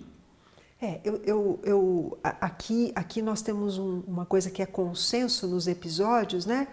[0.80, 5.66] É, eu, eu, eu, aqui, aqui nós temos um, uma coisa que é consenso nos
[5.66, 6.66] episódios, né?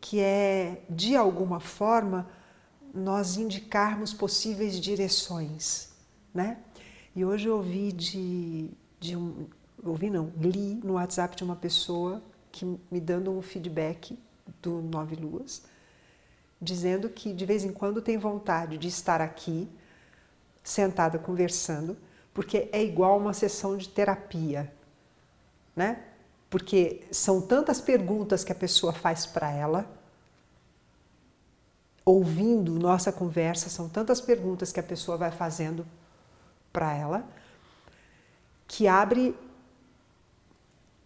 [0.00, 2.28] Que é, de alguma forma,
[2.92, 5.90] nós indicarmos possíveis direções,
[6.34, 6.58] né?
[7.14, 8.68] E hoje eu ouvi de,
[9.06, 9.46] de um,
[9.84, 14.18] ouvi não, li no WhatsApp de uma pessoa que me dando um feedback
[14.60, 15.62] do Nove Luas,
[16.60, 19.68] dizendo que de vez em quando tem vontade de estar aqui,
[20.62, 21.96] sentada conversando,
[22.34, 24.72] porque é igual uma sessão de terapia,
[25.74, 26.02] né?
[26.50, 29.88] Porque são tantas perguntas que a pessoa faz para ela,
[32.04, 35.86] ouvindo nossa conversa, são tantas perguntas que a pessoa vai fazendo
[36.72, 37.24] para ela,
[38.66, 39.34] que abre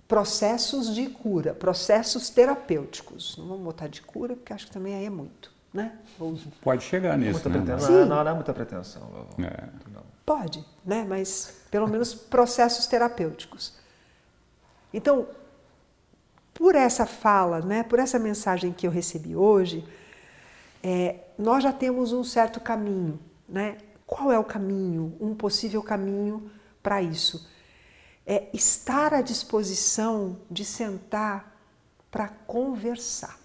[0.08, 3.36] processos de cura, processos terapêuticos.
[3.38, 5.52] Não vamos botar de cura, porque acho que também aí é muito.
[5.72, 5.96] Né?
[6.60, 7.76] Pode chegar nisso, muita né?
[7.80, 9.02] Não, não, não, é muita pretensão.
[9.38, 9.68] É.
[10.26, 11.06] Pode, né?
[11.08, 13.74] mas pelo menos processos terapêuticos.
[14.92, 15.28] Então,
[16.52, 19.86] por essa fala, né, por essa mensagem que eu recebi hoje,
[20.82, 23.18] é, nós já temos um certo caminho.
[23.48, 23.78] Né?
[24.04, 26.50] Qual é o caminho, um possível caminho
[26.82, 27.48] para isso?
[28.30, 31.52] é estar à disposição de sentar
[32.12, 33.36] para conversar.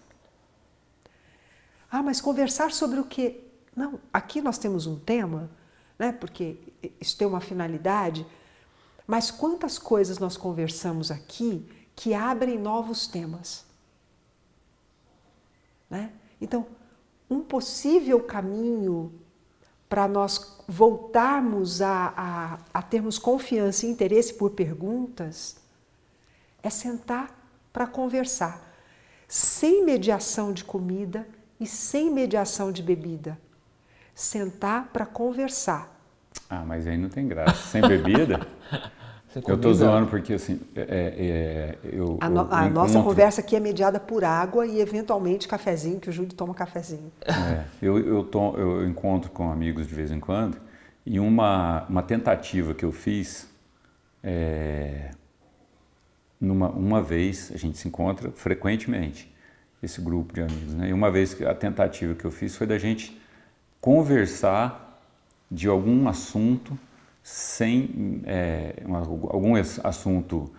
[1.90, 3.42] Ah, mas conversar sobre o quê?
[3.76, 5.50] Não, aqui nós temos um tema,
[5.98, 6.12] né?
[6.12, 6.58] Porque
[7.02, 8.28] isso tem uma finalidade.
[9.08, 13.66] Mas quantas coisas nós conversamos aqui que abrem novos temas?
[15.90, 16.12] Né?
[16.40, 16.68] Então,
[17.28, 19.20] um possível caminho
[19.90, 25.58] para nós voltarmos a, a, a, termos confiança e interesse por perguntas,
[26.64, 27.30] é sentar
[27.72, 28.62] para conversar,
[29.28, 31.28] sem mediação de comida
[31.60, 33.40] e sem mediação de bebida.
[34.14, 35.94] Sentar para conversar.
[36.50, 37.70] Ah, mas aí não tem graça.
[37.70, 38.48] Sem bebida?
[39.36, 43.56] eu estou zoando porque assim, é, é, eu, a, no, eu a nossa conversa aqui
[43.56, 47.12] é mediada por água e eventualmente cafezinho, que o Júlio toma cafezinho.
[47.26, 50.58] É, eu, eu, to, eu encontro com amigos de vez em quando
[51.06, 53.48] e uma, uma tentativa que eu fiz,
[54.24, 55.12] é,
[56.42, 59.32] numa, uma vez, a gente se encontra frequentemente,
[59.84, 60.90] esse grupo de amigos, né?
[60.90, 63.22] E uma vez a tentativa que eu fiz foi da gente
[63.80, 65.00] conversar
[65.52, 66.78] de algum assunto
[67.26, 70.54] sem é, algum assunto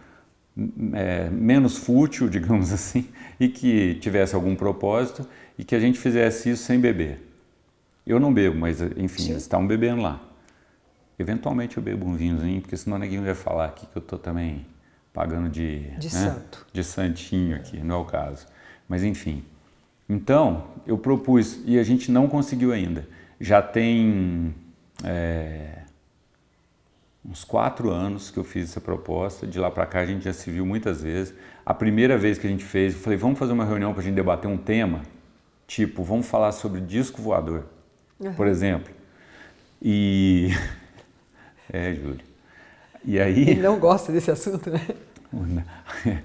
[0.94, 3.08] é, menos fútil, digamos assim,
[3.38, 5.24] e que tivesse algum propósito
[5.56, 7.22] e que a gente fizesse isso sem beber.
[8.04, 10.20] Eu não bebo, mas enfim, eles estavam bebendo lá.
[11.16, 14.66] Eventualmente eu bebo um vinhozinho, porque senão ninguém vai falar aqui que eu estou também
[15.12, 16.20] pagando de, de né?
[16.20, 16.66] santo.
[16.72, 18.44] De santinho aqui, não é o caso.
[18.88, 19.44] Mas enfim.
[20.08, 23.06] Então, eu propus, e a gente não conseguiu ainda.
[23.40, 24.52] Já tem
[25.04, 25.85] é,
[27.28, 29.46] uns quatro anos que eu fiz essa proposta.
[29.46, 31.34] De lá para cá a gente já se viu muitas vezes.
[31.64, 34.04] A primeira vez que a gente fez, eu falei, vamos fazer uma reunião para a
[34.04, 35.02] gente debater um tema,
[35.66, 37.64] tipo, vamos falar sobre disco voador,
[38.20, 38.32] uhum.
[38.34, 38.94] por exemplo.
[39.82, 40.50] E
[41.72, 42.24] é, Júlio.
[43.04, 43.50] E aí.
[43.50, 44.80] Ele não gosta desse assunto, né?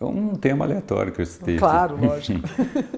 [0.00, 1.58] É um tema aleatório que eu citei.
[1.58, 2.06] Claro, aqui.
[2.06, 2.48] lógico.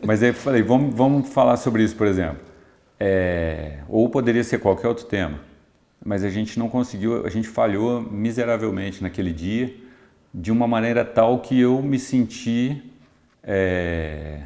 [0.06, 2.38] Mas aí eu falei, vamos, vamos falar sobre isso, por exemplo.
[3.00, 5.40] É, ou poderia ser qualquer outro tema.
[6.04, 9.74] Mas a gente não conseguiu, a gente falhou miseravelmente naquele dia,
[10.34, 12.82] de uma maneira tal que eu me senti
[13.42, 14.40] é,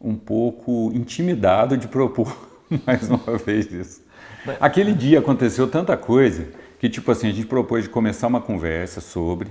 [0.00, 2.36] um pouco intimidado de propor
[2.86, 4.02] mais uma vez isso.
[4.60, 6.48] Aquele dia aconteceu tanta coisa
[6.78, 9.48] que, tipo assim, a gente propôs de começar uma conversa sobre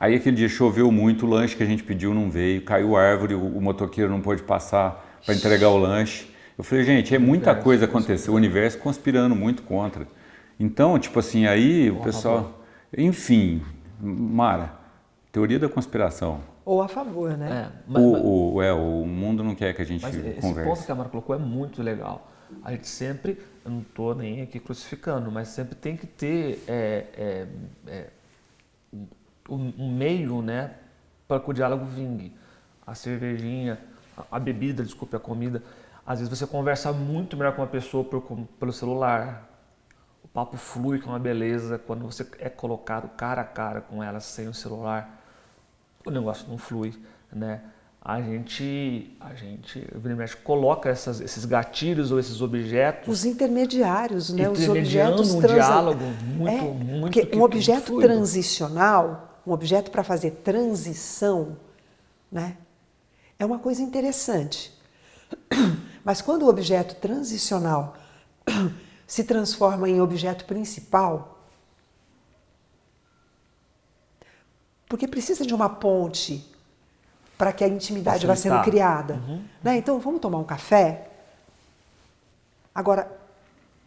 [0.00, 3.34] Aí aquele dia choveu muito, o lanche que a gente pediu não veio, caiu árvore,
[3.34, 6.30] o, o motoqueiro não pôde passar para entregar o lanche.
[6.56, 10.08] Eu falei, gente, é muita coisa aconteceu, o universo conspirando muito contra.
[10.60, 12.60] Então, tipo assim, aí o pessoal.
[12.96, 13.62] Enfim,
[13.98, 14.74] Mara,
[15.32, 16.42] teoria da conspiração.
[16.66, 17.72] Ou a favor, né?
[17.72, 20.38] É, mas, o, o, é, o mundo não quer que a gente mas converse.
[20.38, 22.30] Esse ponto que a Mara colocou é muito legal.
[22.62, 27.06] A gente sempre, eu não estou nem aqui crucificando, mas sempre tem que ter é,
[27.16, 27.46] é,
[27.86, 28.06] é
[29.48, 30.72] um meio né,
[31.26, 32.34] para que o diálogo vingue.
[32.86, 33.78] A cervejinha,
[34.30, 35.62] a bebida, desculpe, a comida.
[36.06, 38.20] Às vezes você conversa muito melhor com uma pessoa por,
[38.58, 39.49] pelo celular.
[40.32, 44.48] Papo flui com uma beleza quando você é colocado cara a cara com ela sem
[44.48, 45.20] o celular.
[46.06, 46.94] O negócio não flui,
[47.32, 47.60] né?
[48.02, 53.08] A gente, a gente, o coloca essas, esses gatilhos ou esses objetos.
[53.08, 54.48] Os intermediários, né?
[54.48, 57.00] Os objetos um diálogo muito, é, muito.
[57.00, 61.56] Porque um objeto transicional um objeto para fazer transição,
[62.30, 62.56] né?
[63.38, 64.72] É uma coisa interessante.
[66.04, 67.96] Mas quando o objeto transicional
[69.10, 71.40] se transforma em objeto principal,
[74.88, 76.48] porque precisa de uma ponte
[77.36, 79.14] para que a intimidade vá sendo criada.
[79.14, 79.44] Uhum.
[79.64, 79.78] Né?
[79.78, 81.10] Então, vamos tomar um café?
[82.72, 83.10] Agora,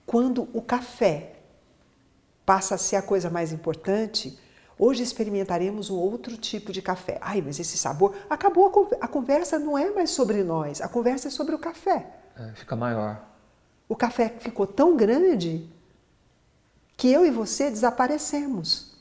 [0.06, 1.36] quando o café
[2.46, 4.38] passa a ser a coisa mais importante,
[4.78, 7.20] Hoje experimentaremos um outro tipo de café.
[7.22, 8.16] Ai, mas esse sabor.
[8.28, 12.08] Acabou a, conversa, não é mais sobre nós, a conversa é sobre o café.
[12.36, 13.24] É, fica maior.
[13.88, 15.68] O café ficou tão grande
[16.96, 18.94] que eu e você desaparecemos.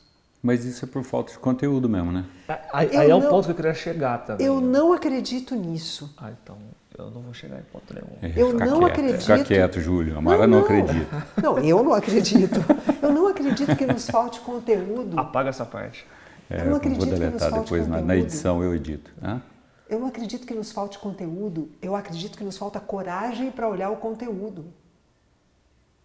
[0.43, 2.25] Mas isso é por falta de conteúdo mesmo, né?
[2.73, 4.45] Aí, aí é um ponto que eu queria chegar também.
[4.45, 6.13] Eu não acredito nisso.
[6.19, 6.59] Ah, então
[6.99, 8.35] eu não vou chegar em ponto nenhum.
[8.35, 9.21] É, eu não quieto, acredito.
[9.21, 10.19] Fica quieto, Júlio.
[10.19, 11.27] A Mara não, não, não acredita.
[11.41, 12.61] Não, eu não acredito.
[13.01, 15.19] Eu não acredito que nos falte conteúdo.
[15.19, 16.07] Apaga essa parte.
[16.51, 19.11] É, eu não acredito vou deletar que nos depois na, na, edição eu edito.
[19.23, 19.41] Hã?
[19.93, 21.69] Eu não acredito que nos falte conteúdo.
[21.83, 24.65] Eu acredito que nos falta coragem para olhar o conteúdo.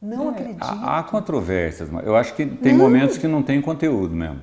[0.01, 0.61] Não é, acredito.
[0.61, 2.83] Há, há, controvérsias, mas eu acho que tem não.
[2.83, 4.41] momentos que não tem conteúdo mesmo.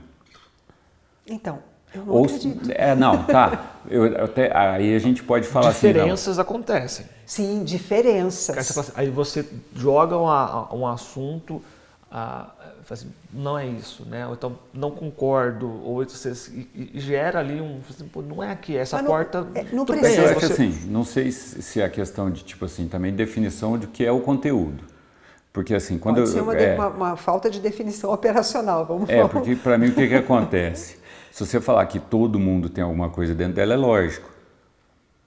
[1.27, 1.59] Então,
[1.95, 2.71] eu não Ou, acredito.
[2.73, 3.73] É, não, tá.
[3.87, 6.41] Eu, até, aí a gente pode falar diferenças assim.
[6.41, 7.07] acontecem.
[7.27, 8.79] Sim, diferenças.
[8.79, 11.63] Assim, aí você joga um, um assunto,
[12.11, 12.51] ah,
[12.93, 14.27] assim, não é isso, né?
[14.27, 17.81] Ou então não concordo, ou você e, e gera ali um.
[17.89, 19.47] Assim, não é aqui, essa não, porta.
[19.55, 20.23] É, não precisa.
[20.23, 23.79] Bem, é que, assim, não sei se é a questão de tipo assim, também definição
[23.79, 24.85] de que é o conteúdo.
[25.53, 29.27] Porque assim, quando Pode ser uma, é, uma, uma, falta de definição operacional, vamos É,
[29.29, 30.99] porque para mim o que, que acontece?
[31.31, 34.31] Se você falar que todo mundo tem alguma coisa dentro dela, é lógico.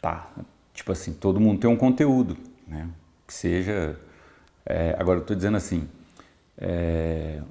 [0.01, 0.27] Tá.
[0.73, 2.37] Tipo assim, todo mundo tem um conteúdo,
[2.67, 2.87] né?
[3.25, 3.97] Que seja.
[4.65, 5.87] É, agora, eu estou dizendo assim:
[6.57, 7.41] é,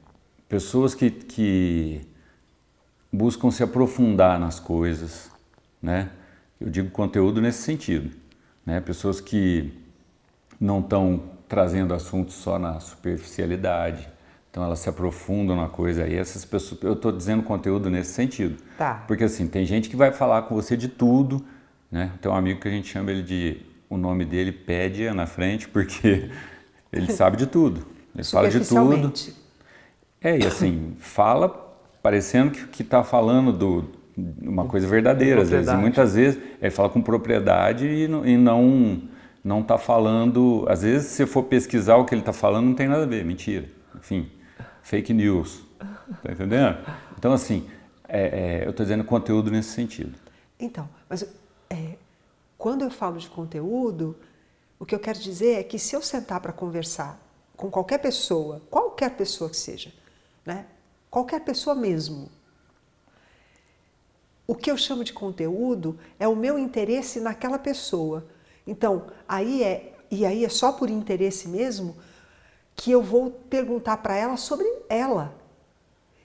[0.49, 2.01] pessoas que, que
[3.13, 5.31] buscam se aprofundar nas coisas,
[5.81, 6.11] né?
[6.61, 8.11] Eu digo conteúdo nesse sentido,
[8.65, 8.81] né?
[8.81, 9.73] Pessoas que
[10.61, 14.09] não estão trazendo assuntos só na superficialidade,
[14.51, 18.57] então elas se aprofundam na coisa e essas pessoas, eu estou dizendo conteúdo nesse sentido.
[18.77, 19.05] Tá.
[19.07, 21.45] Porque assim, tem gente que vai falar com você de tudo,
[21.91, 22.11] né?
[22.21, 25.69] Tem um amigo que a gente chama ele de, o nome dele Pédia na frente,
[25.69, 26.31] porque
[26.91, 27.96] ele sabe de tudo.
[28.17, 29.13] Ele fala de tudo.
[30.21, 31.49] É, e assim, fala
[32.03, 33.85] parecendo que está falando do,
[34.41, 35.71] uma coisa verdadeira, às vezes.
[35.71, 39.03] E muitas vezes ele fala com propriedade e não, e não
[39.45, 40.65] não está falando.
[40.69, 43.25] Às vezes, se for pesquisar o que ele está falando, não tem nada a ver,
[43.25, 43.69] mentira.
[43.95, 44.31] Enfim,
[44.83, 45.63] fake news.
[45.79, 46.79] Tá entendendo?
[47.19, 47.69] Então, assim,
[48.09, 50.15] é, é, eu estou dizendo conteúdo nesse sentido.
[50.59, 51.27] Então, mas
[51.69, 51.97] é,
[52.57, 54.17] quando eu falo de conteúdo,
[54.79, 57.21] o que eu quero dizer é que se eu sentar para conversar
[57.57, 59.93] com qualquer pessoa, qualquer pessoa que seja,
[60.45, 60.67] né?
[61.11, 62.29] qualquer pessoa mesmo,
[64.47, 68.25] o que eu chamo de conteúdo é o meu interesse naquela pessoa.
[68.67, 71.97] Então, aí é, e aí é só por interesse mesmo,
[72.77, 75.35] que eu vou perguntar para ela sobre ela.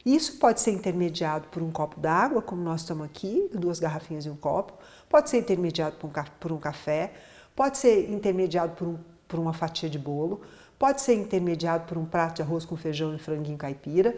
[0.05, 4.29] Isso pode ser intermediado por um copo d'água, como nós estamos aqui, duas garrafinhas e
[4.29, 4.73] um copo,
[5.07, 7.13] pode ser intermediado por um, por um café,
[7.55, 10.41] pode ser intermediado por, um, por uma fatia de bolo,
[10.81, 14.17] pode ser intermediado por um prato de arroz com feijão e franguinho caipira,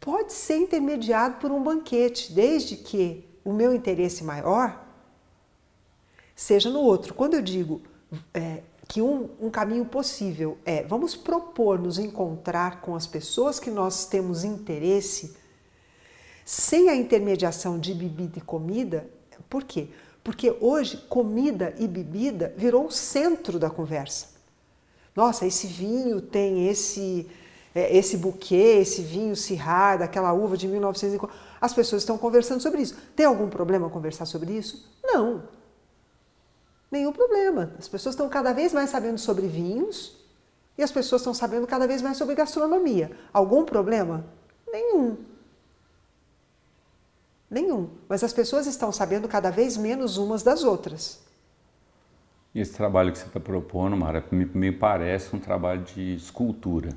[0.00, 4.82] pode ser intermediado por um banquete, desde que o meu interesse maior
[6.34, 7.12] seja no outro.
[7.12, 7.82] Quando eu digo
[8.32, 13.70] é, que um, um, caminho possível é vamos propor nos encontrar com as pessoas que
[13.70, 15.36] nós temos interesse
[16.46, 19.06] sem a intermediação de bebida e comida,
[19.50, 19.88] por quê?
[20.24, 24.39] Porque hoje comida e bebida virou o centro da conversa.
[25.20, 27.28] Nossa, esse vinho tem esse
[27.74, 31.38] é, esse buquê, esse vinho Syrah, daquela uva de 1940.
[31.60, 32.96] As pessoas estão conversando sobre isso.
[33.14, 34.90] Tem algum problema conversar sobre isso?
[35.04, 35.42] Não.
[36.90, 37.74] Nenhum problema.
[37.78, 40.16] As pessoas estão cada vez mais sabendo sobre vinhos
[40.78, 43.14] e as pessoas estão sabendo cada vez mais sobre gastronomia.
[43.30, 44.24] Algum problema?
[44.72, 45.18] Nenhum.
[47.50, 47.90] Nenhum.
[48.08, 51.20] Mas as pessoas estão sabendo cada vez menos umas das outras.
[52.54, 56.90] E esse trabalho que você está propondo, Mara, me, me parece um trabalho de escultura.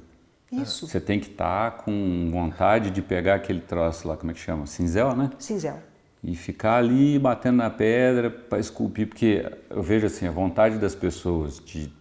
[0.51, 0.87] Isso.
[0.87, 4.39] Você tem que estar tá com vontade de pegar aquele troço lá, como é que
[4.39, 4.65] chama?
[4.65, 5.31] Cinzel, né?
[5.39, 5.79] Cinzel.
[6.23, 10.95] E ficar ali batendo na pedra para esculpir, porque eu vejo assim, a vontade das
[10.95, 11.91] pessoas de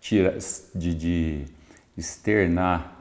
[0.00, 0.34] tirar,
[0.74, 1.44] de, de
[1.96, 2.96] externar,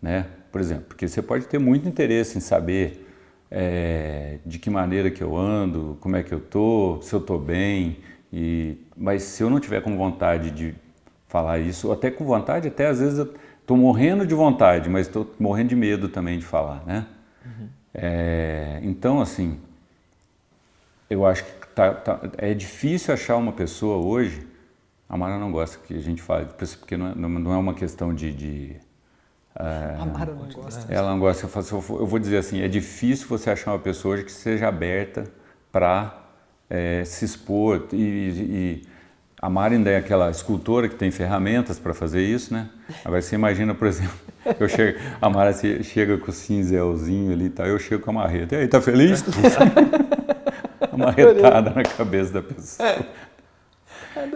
[0.00, 0.26] né?
[0.50, 3.06] Por exemplo, porque você pode ter muito interesse em saber
[3.50, 7.38] é, de que maneira que eu ando, como é que eu tô, se eu tô
[7.38, 7.98] bem,
[8.36, 10.74] e, mas se eu não tiver com vontade de
[11.28, 13.34] falar isso, ou até com vontade, até às vezes eu,
[13.66, 17.04] Estou morrendo de vontade, mas estou morrendo de medo também de falar, né?
[17.44, 17.68] Uhum.
[17.92, 19.58] É, então, assim,
[21.10, 24.46] eu acho que tá, tá, é difícil achar uma pessoa hoje.
[25.08, 26.46] A Mara não gosta que a gente fale,
[26.78, 28.32] porque não é, não é uma questão de.
[28.32, 28.76] de
[29.58, 30.94] é, a Mara não gosta.
[30.94, 31.48] Ela não gosta.
[31.68, 35.24] Eu vou dizer assim: é difícil você achar uma pessoa hoje que seja aberta
[35.72, 36.16] para
[36.68, 38.82] é, se expor e, e
[39.40, 42.68] a Marinda é aquela escultora que tem ferramentas para fazer isso, né?
[43.04, 44.16] Agora você imagina, por exemplo,
[44.58, 45.52] eu chego, a Mara
[45.82, 47.66] chega com o cinzelzinho ali, tá?
[47.66, 48.54] eu chego com a marreta.
[48.54, 49.22] E aí, tá feliz?
[50.90, 53.06] a marretada na cabeça da pessoa.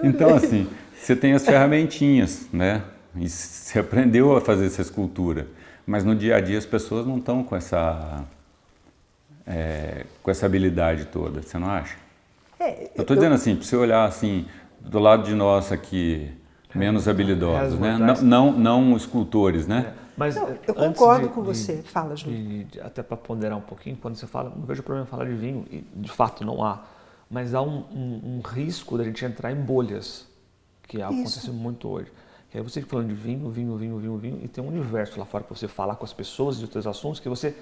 [0.03, 2.83] Então, assim, você tem as ferramentinhas, né?
[3.17, 5.47] E você aprendeu a fazer essa escultura.
[5.87, 8.25] Mas no dia a dia as pessoas não estão com essa,
[9.47, 11.97] é, com essa habilidade toda, você não acha?
[12.61, 14.47] É, eu estou dizendo assim, para você olhar assim,
[14.79, 16.31] do lado de nós aqui,
[16.75, 17.97] menos habilidosos, né?
[17.97, 19.95] Não, não, não, escultores, né?
[19.97, 20.01] É.
[20.15, 21.77] Mas não, eu concordo de, com você.
[21.77, 22.67] De, Fala, Júlio.
[22.83, 25.65] até para ponderar um pouquinho, quando você fala, não vejo problema em falar de vinho,
[25.71, 26.83] e de fato não há,
[27.31, 30.27] mas há um, um, um risco da gente entrar em bolhas,
[30.83, 32.13] que é acontece muito hoje.
[32.51, 35.25] Que aí você falando de vinho, vinho, vinho, vinho, vinho, e tem um universo lá
[35.25, 37.57] fora para você falar com as pessoas de outros assuntos que você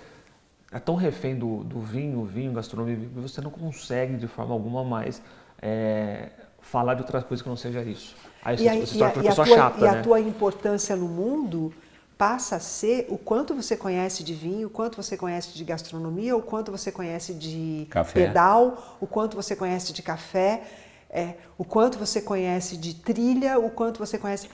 [0.70, 4.84] é tão refém do, do vinho, vinho, gastronomia, que você não consegue de forma alguma
[4.84, 5.22] mais
[5.62, 8.14] é, falar de outras coisas que não seja isso.
[8.42, 9.88] Aí você, e, se torna uma pessoa tua, chata, e né?
[9.88, 11.72] a tua importância no mundo
[12.18, 16.36] passa a ser o quanto você conhece de vinho, o quanto você conhece de gastronomia,
[16.36, 18.26] o quanto você conhece de café.
[18.26, 20.64] pedal, o quanto você conhece de café,
[21.08, 24.50] é, o quanto você conhece de trilha, o quanto você conhece.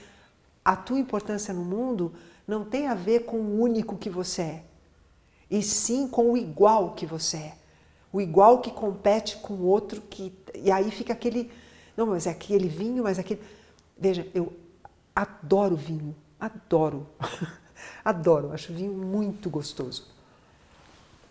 [0.63, 2.13] A tua importância no mundo
[2.47, 4.63] não tem a ver com o único que você é,
[5.49, 7.53] e sim com o igual que você é.
[8.11, 11.51] O igual que compete com o outro, que, e aí fica aquele
[11.95, 13.41] não, mas é aquele vinho, mas aquele.
[13.97, 14.51] Veja, eu
[15.15, 17.07] adoro vinho, adoro.
[18.03, 20.07] adoro, acho vinho muito gostoso.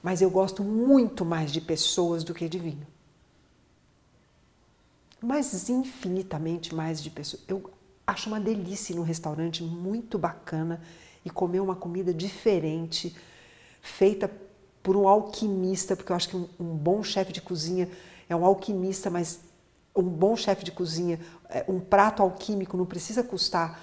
[0.03, 2.87] Mas eu gosto muito mais de pessoas do que de vinho.
[5.21, 7.43] Mas infinitamente mais de pessoas.
[7.49, 7.71] Eu
[8.07, 10.83] acho uma delícia ir num restaurante muito bacana
[11.25, 13.17] e comer uma comida diferente,
[13.85, 14.31] feita
[14.83, 17.89] por um alquimista, porque eu acho que um, um bom chefe de cozinha
[18.29, 19.41] é um alquimista, mas
[19.95, 21.21] um bom chefe de cozinha,
[21.51, 23.79] é, um prato alquímico não precisa custar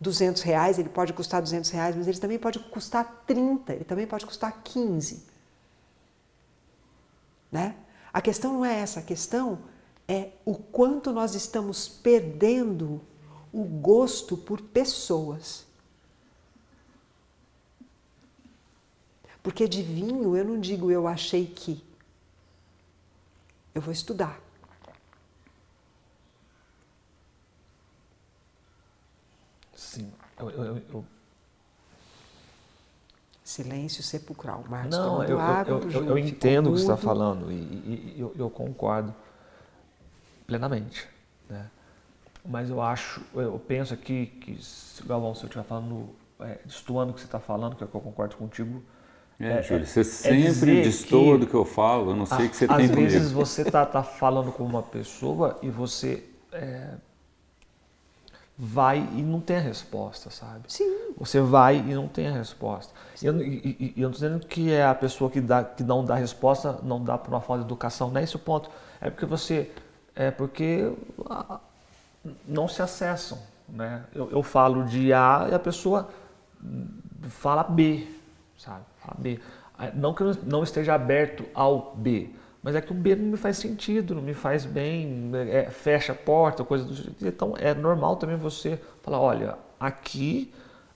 [0.00, 4.06] 200 reais, ele pode custar 200 reais, mas ele também pode custar 30, ele também
[4.06, 5.24] pode custar 15.
[7.50, 7.76] Né?
[8.12, 9.60] A questão não é essa, a questão
[10.06, 13.00] é o quanto nós estamos perdendo
[13.52, 15.64] o gosto por pessoas.
[19.44, 21.84] Porque de vinho eu não digo eu achei que.
[23.74, 24.40] Eu vou estudar.
[29.76, 30.10] Sim.
[30.38, 31.04] Eu, eu, eu...
[33.44, 34.64] Silêncio sepulcral.
[34.66, 38.38] Marcos, Não, eu, água, eu, eu, entendo o que você está falando e, e, e
[38.40, 39.14] eu, concordo
[40.46, 41.06] plenamente.
[41.50, 41.70] Né?
[42.42, 44.58] Mas eu acho, eu penso aqui que,
[45.04, 46.08] Galvão, se eu estiver falando,
[46.40, 48.82] é, destoando o que você está falando, que é que eu concordo contigo,
[49.40, 52.50] é, é, Júlio, você é sempre destoa do que eu falo, eu não sei o
[52.50, 53.06] que você tem comigo.
[53.06, 56.90] Às vezes você está tá falando com uma pessoa e você é,
[58.56, 60.64] vai e não tem a resposta, sabe?
[60.68, 61.12] Sim.
[61.18, 62.92] Você vai e não tem a resposta.
[63.20, 65.82] E eu, e, e eu não estou dizendo que é a pessoa que, dá, que
[65.82, 68.70] não dá resposta, não dá por uma falta de educação, não é esse o ponto.
[69.00, 69.70] É porque você.
[70.14, 70.92] É porque
[72.46, 73.38] não se acessam.
[73.68, 74.04] Né?
[74.14, 76.08] Eu, eu falo de A e a pessoa
[77.28, 78.06] fala B,
[78.56, 78.84] sabe?
[79.18, 79.40] B.
[79.94, 82.30] Não que eu não esteja aberto ao B,
[82.62, 86.12] mas é que o B não me faz sentido, não me faz bem, é, fecha
[86.12, 87.26] a porta, coisa do tipo.
[87.26, 90.52] Então é normal também você falar, olha, aqui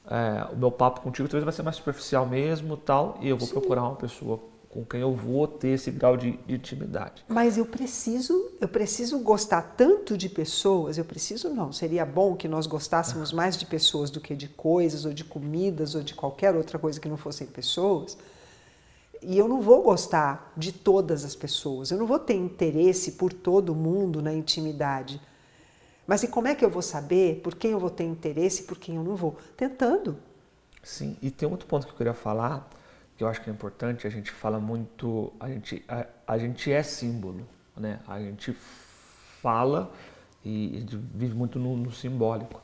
[0.09, 3.47] é, o meu papo contigo talvez vai ser mais superficial mesmo tal, e eu vou
[3.47, 3.55] Sim.
[3.55, 4.41] procurar uma pessoa
[4.79, 7.25] com quem eu vou ter esse grau de, de, intimidade.
[7.27, 12.47] Mas eu preciso, eu preciso gostar tanto de pessoas, eu preciso não, seria bom que
[12.47, 16.55] nós gostássemos mais de pessoas do que de coisas ou de comidas ou de qualquer
[16.55, 18.17] outra coisa que não fossem pessoas
[19.21, 23.33] e eu não vou gostar de todas as pessoas, eu não vou ter interesse por
[23.33, 25.21] todo mundo na intimidade.
[26.07, 28.65] Mas e como é que eu vou saber por quem eu vou ter interesse e
[28.65, 29.37] por quem eu não vou?
[29.57, 30.17] Tentando.
[30.85, 32.71] Sim, e tem outro ponto que eu queria falar,
[33.19, 36.71] que eu acho que é importante, a gente fala muito, a gente, a, a gente
[36.71, 37.45] é símbolo,
[37.77, 37.99] né?
[38.07, 39.93] A gente fala
[40.45, 42.63] e gente vive muito no, no simbólico.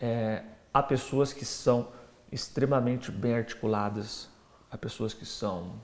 [0.00, 1.88] É, há pessoas que são
[2.30, 4.28] extremamente bem articuladas,
[4.70, 5.80] há pessoas que são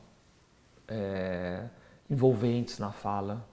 [0.87, 1.65] é,
[2.09, 3.45] envolventes na fala.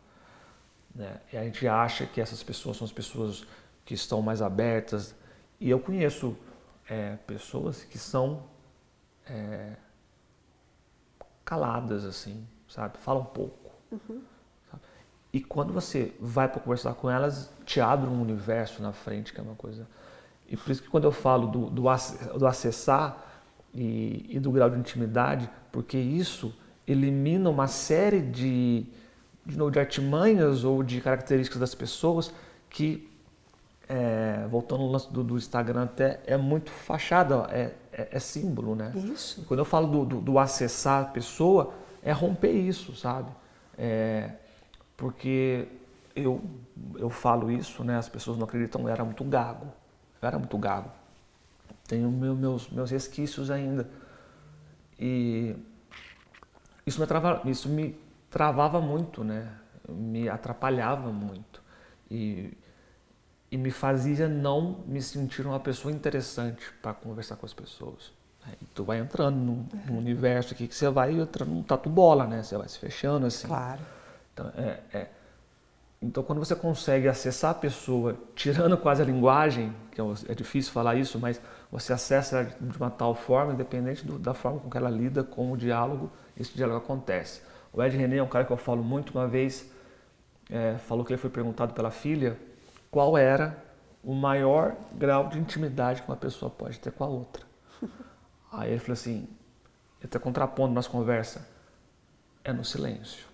[0.93, 1.19] Né?
[1.33, 3.47] E a gente acha que essas pessoas são as pessoas
[3.83, 5.15] que estão mais abertas.
[5.59, 6.37] E eu conheço
[6.87, 8.43] é, pessoas que são
[9.25, 9.73] é,
[11.45, 12.97] caladas, assim, sabe?
[12.99, 13.71] Falam pouco.
[13.91, 14.21] Uhum.
[15.33, 19.39] E quando você vai para conversar com elas, te abre um universo na frente, que
[19.39, 19.87] é uma coisa.
[20.47, 21.83] E por isso que quando eu falo do, do,
[22.37, 23.17] do acessar
[23.73, 26.53] e, e do grau de intimidade, porque isso
[26.85, 28.85] elimina uma série de,
[29.45, 32.33] de, novo, de artimanhas ou de características das pessoas
[32.69, 33.09] que,
[33.87, 38.75] é, voltando no lance do, do, Instagram, até é muito fachada, é, é, é símbolo,
[38.75, 38.91] né?
[38.95, 39.43] Isso.
[39.45, 43.31] Quando eu falo do, do, do, acessar a pessoa, é romper isso, sabe?
[43.77, 44.31] É,
[44.95, 45.67] porque
[46.15, 46.41] eu,
[46.95, 47.97] eu falo isso, né?
[47.97, 49.67] As pessoas não acreditam, eu era muito gago.
[50.21, 50.91] Eu era muito gago.
[51.87, 53.89] Tenho meu, meus, meus resquícios ainda.
[54.99, 55.55] E
[56.85, 57.97] isso me, trava, isso me
[58.29, 59.51] travava muito, né?
[59.89, 61.61] Me atrapalhava muito.
[62.09, 62.53] E,
[63.51, 68.13] e me fazia não me sentir uma pessoa interessante para conversar com as pessoas.
[68.59, 72.25] E tu vai entrando num, num, universo aqui que você vai entrando num tatu bola,
[72.25, 72.41] né?
[72.41, 73.47] Você vai se fechando assim.
[73.47, 73.81] Claro.
[74.33, 75.07] Então, é, é,
[76.01, 80.71] então, quando você consegue acessar a pessoa, tirando quase a linguagem, que é, é difícil
[80.71, 81.39] falar isso, mas
[81.71, 85.51] você acessa de uma tal forma, independente do, da forma com que ela lida com
[85.51, 87.41] o diálogo, esse diálogo acontece.
[87.71, 89.69] O Ed René é um cara que eu falo muito, uma vez
[90.49, 92.37] é, falou que ele foi perguntado pela filha
[92.91, 93.57] qual era
[94.03, 97.43] o maior grau de intimidade que uma pessoa pode ter com a outra.
[98.51, 99.27] Aí ele falou assim,
[99.99, 101.47] ele está contrapondo nossa conversa,
[102.43, 103.25] é no silêncio.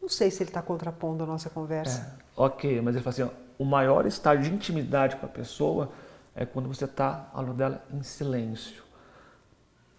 [0.00, 2.16] Não sei se ele está contrapondo a nossa conversa.
[2.16, 5.90] É, ok, mas ele falou assim, ó, o maior estado de intimidade com a pessoa
[6.34, 8.84] é quando você está ao lado dela em silêncio.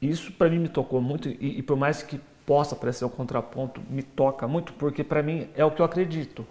[0.01, 3.81] Isso para mim me tocou muito e, e, por mais que possa parecer um contraponto,
[3.89, 6.45] me toca muito porque para mim é o que eu acredito.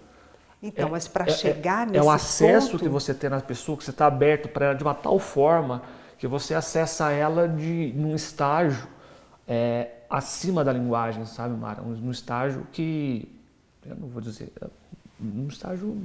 [0.63, 2.83] Então, é, mas para é, é, chegar é, nesse É o acesso ponto...
[2.83, 5.83] que você tem na pessoa, que você está aberto para ela de uma tal forma
[6.19, 8.89] que você acessa ela de num estágio
[9.47, 11.83] é, acima da linguagem, sabe, Mara?
[11.83, 13.29] Num estágio que
[13.85, 14.67] eu não vou dizer, é,
[15.21, 16.01] num estágio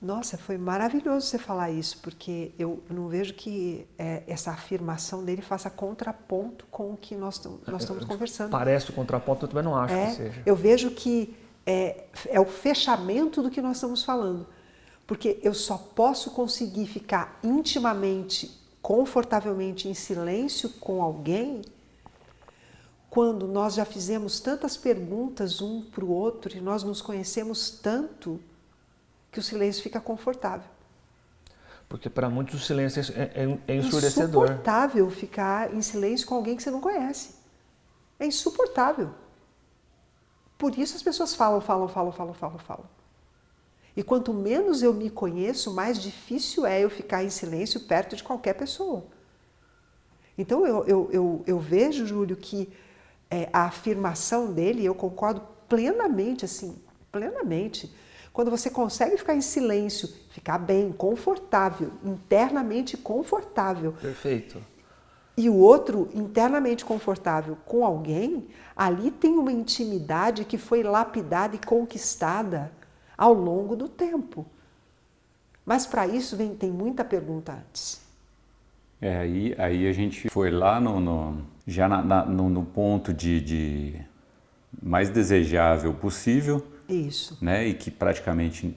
[0.00, 5.40] nossa, foi maravilhoso você falar isso, porque eu não vejo que é, essa afirmação dele
[5.40, 8.50] faça contraponto com o que nós, nós estamos conversando.
[8.50, 10.42] Parece o contraponto, eu também não acho é, que seja.
[10.44, 11.34] Eu vejo que
[11.66, 14.46] é, é o fechamento do que nós estamos falando.
[15.06, 21.62] Porque eu só posso conseguir ficar intimamente, confortavelmente em silêncio com alguém
[23.10, 28.38] quando nós já fizemos tantas perguntas um para o outro e nós nos conhecemos tanto
[29.32, 30.68] que o silêncio fica confortável.
[31.88, 34.48] Porque para muitos o silêncio é, é, é ensurdecedor.
[34.48, 37.36] É insuportável ficar em silêncio com alguém que você não conhece.
[38.18, 39.14] É insuportável.
[40.58, 42.84] Por isso as pessoas falam, falam, falam, falam, falam, falam.
[43.96, 48.22] E quanto menos eu me conheço, mais difícil é eu ficar em silêncio perto de
[48.22, 49.04] qualquer pessoa.
[50.36, 52.68] Então eu, eu, eu, eu vejo, Júlio, que
[53.30, 56.76] é, a afirmação dele, eu concordo plenamente, assim,
[57.10, 57.90] plenamente
[58.36, 63.94] quando você consegue ficar em silêncio, ficar bem, confortável, internamente confortável.
[63.94, 64.62] Perfeito.
[65.36, 71.58] E o outro internamente confortável com alguém, ali tem uma intimidade que foi lapidada e
[71.58, 72.72] conquistada
[73.18, 74.46] ao longo do tempo.
[75.64, 78.00] Mas para isso vem, tem muita pergunta antes.
[79.00, 83.12] É, aí, aí a gente foi lá no, no já na, na, no, no, ponto
[83.12, 84.00] de, de,
[84.80, 86.64] mais desejável possível.
[86.88, 87.36] Isso.
[87.42, 88.74] Né, e que praticamente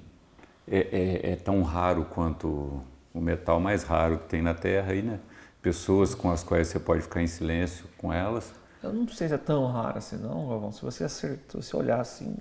[0.67, 2.81] é, é, é, tão raro quanto
[3.13, 5.19] o metal mais raro que tem na Terra aí, né?
[5.61, 8.53] Pessoas com as quais você pode ficar em silêncio com elas.
[8.81, 10.71] Eu não sei se é tão raro assim, não, Galvão.
[10.71, 12.37] Se você acertou, se olhar assim,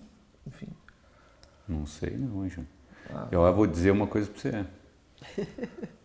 [0.46, 0.68] enfim.
[1.66, 2.66] Não sei não, João.
[3.10, 4.66] Ah, eu vou dizer uma coisa para você.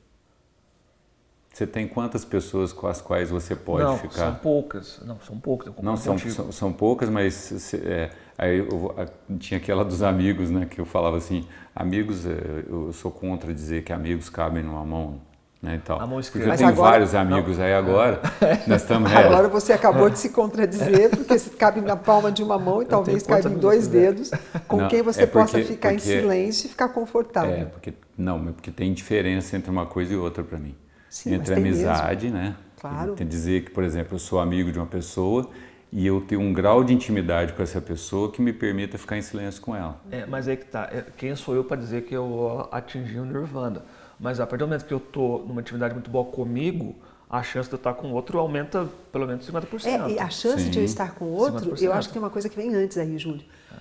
[1.53, 4.15] Você tem quantas pessoas com as quais você pode não, ficar?
[4.15, 4.99] São poucas.
[5.05, 5.71] Não, são poucas.
[5.83, 8.95] Não, são, são, são, poucas, mas é, aí eu,
[9.37, 10.65] tinha aquela dos amigos, né?
[10.65, 15.21] Que eu falava assim, amigos, é, eu sou contra dizer que amigos cabem numa mão.
[15.63, 15.97] Né, e tal.
[15.97, 16.49] A mão esquerda.
[16.49, 17.65] Porque eu tenho agora, vários amigos não.
[17.65, 18.21] aí agora.
[18.67, 22.81] Nós estamos Agora você acabou de se contradizer, porque cabe na palma de uma mão
[22.81, 24.29] e talvez caiba em dois dedos,
[24.67, 27.53] com não, quem você é porque, possa ficar porque, em silêncio e ficar confortável.
[27.53, 30.75] É, porque não, porque tem diferença entre uma coisa e outra para mim.
[31.09, 32.39] Sim, entre amizade, mesmo.
[32.39, 32.55] né?
[32.81, 33.13] Claro.
[33.13, 35.49] Tem dizer que, por exemplo, eu sou amigo de uma pessoa
[35.93, 39.21] e eu tenho um grau de intimidade com essa pessoa que me permita ficar em
[39.21, 40.01] silêncio com ela.
[40.11, 40.89] É, mas aí que tá.
[40.91, 43.81] É, quem sou eu para dizer que eu atingi o nirvana?
[44.23, 46.95] Mas a partir do momento que eu estou numa atividade muito boa comigo,
[47.29, 49.85] a chance de eu estar com outro aumenta pelo menos 50%.
[49.85, 50.69] É, e a chance Sim.
[50.69, 51.81] de eu estar com outro, 50%.
[51.81, 53.43] eu acho que tem uma coisa que vem antes aí, Júlio.
[53.69, 53.75] É.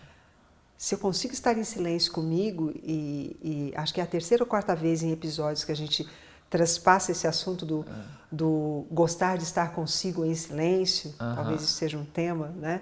[0.77, 4.49] Se eu consigo estar em silêncio comigo, e, e acho que é a terceira ou
[4.49, 6.09] quarta vez em episódios que a gente
[6.51, 8.05] transpassa esse assunto do, é.
[8.33, 12.81] do gostar de estar consigo em silêncio, talvez isso seja um tema, né?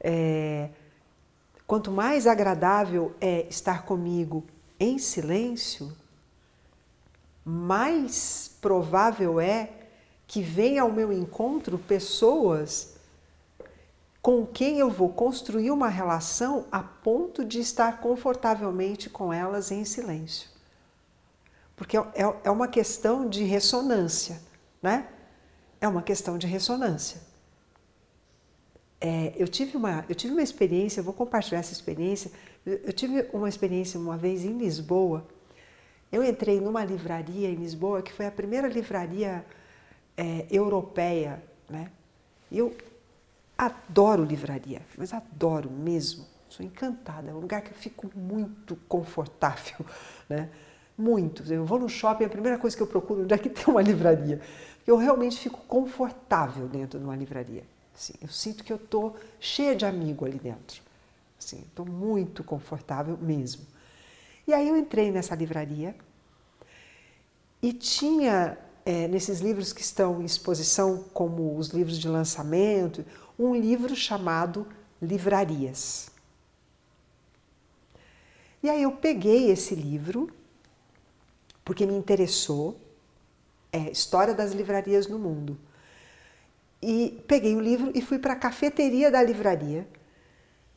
[0.00, 0.68] É,
[1.66, 4.46] quanto mais agradável é estar comigo
[4.78, 5.92] em silêncio,
[7.48, 9.70] mais provável é
[10.26, 12.96] que venha ao meu encontro pessoas
[14.20, 19.84] com quem eu vou construir uma relação a ponto de estar confortavelmente com elas em
[19.84, 20.58] silêncio
[21.78, 24.40] porque é, é, é uma questão de ressonância,
[24.82, 25.08] né?
[25.80, 27.20] É uma questão de ressonância.
[29.00, 32.32] É, eu, tive uma, eu tive uma experiência, vou compartilhar essa experiência.
[32.66, 35.24] Eu tive uma experiência uma vez em Lisboa.
[36.10, 39.44] Eu entrei numa livraria em Lisboa que foi a primeira livraria
[40.16, 41.90] é, europeia, né?
[42.50, 42.74] Eu
[43.56, 46.24] adoro livraria, mas adoro mesmo.
[46.48, 47.30] Sou encantada.
[47.30, 49.84] É um lugar que eu fico muito confortável,
[50.28, 50.48] né?
[50.96, 51.50] Muito.
[51.52, 53.82] Eu vou no shopping, a primeira coisa que eu procuro onde é que tem uma
[53.82, 54.40] livraria.
[54.86, 57.62] Eu realmente fico confortável dentro de uma livraria.
[57.94, 60.80] Assim, eu sinto que eu estou cheia de amigo ali dentro.
[61.38, 63.66] Assim, estou muito confortável mesmo.
[64.48, 65.94] E aí eu entrei nessa livraria
[67.60, 73.04] e tinha é, nesses livros que estão em exposição, como os livros de lançamento,
[73.38, 74.66] um livro chamado
[75.02, 76.10] Livrarias.
[78.62, 80.30] E aí eu peguei esse livro
[81.62, 82.80] porque me interessou,
[83.70, 85.58] é História das Livrarias no Mundo.
[86.80, 89.86] E peguei o livro e fui para a cafeteria da livraria,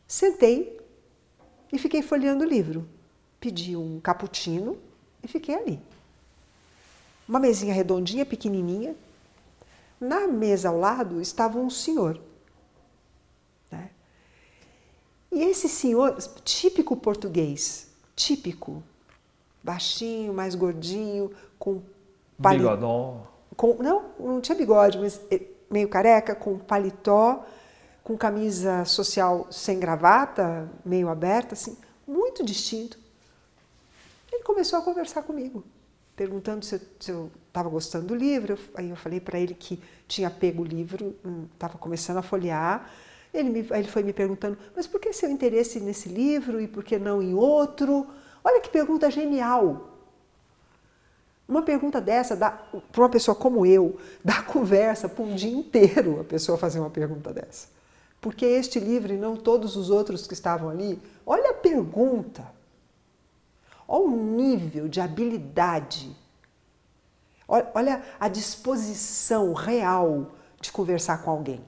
[0.05, 0.77] sentei
[1.71, 2.90] e fiquei folheando o livro.
[3.41, 4.77] Pedi um cappuccino
[5.23, 5.79] e fiquei ali.
[7.27, 8.95] Uma mesinha redondinha, pequenininha.
[9.99, 12.21] Na mesa ao lado estava um senhor.
[13.71, 13.89] Né?
[15.31, 16.15] E esse senhor,
[16.45, 18.83] típico português, típico,
[19.63, 21.81] baixinho, mais gordinho, com
[22.39, 23.27] paletó.
[23.57, 25.19] Com, não, não tinha bigode, mas
[25.67, 27.43] meio careca, com paletó,
[28.03, 31.75] com camisa social sem gravata, meio aberta, assim,
[32.07, 33.00] muito distinto.
[34.31, 35.63] Ele começou a conversar comigo,
[36.15, 38.57] perguntando se eu estava gostando do livro.
[38.75, 41.15] Aí eu falei para ele que tinha pego o livro,
[41.53, 42.89] estava hum, começando a folhear.
[43.33, 46.83] Ele, me, ele foi me perguntando, mas por que seu interesse nesse livro e por
[46.83, 48.07] que não em outro?
[48.43, 49.89] Olha que pergunta genial.
[51.47, 56.23] Uma pergunta dessa, para uma pessoa como eu, dá conversa para um dia inteiro a
[56.23, 57.67] pessoa fazer uma pergunta dessa.
[58.21, 62.60] Porque este livro e não todos os outros que estavam ali, olha a pergunta.
[63.93, 66.15] Olha o nível de habilidade.
[67.45, 70.31] Olha a disposição real
[70.61, 71.61] de conversar com alguém.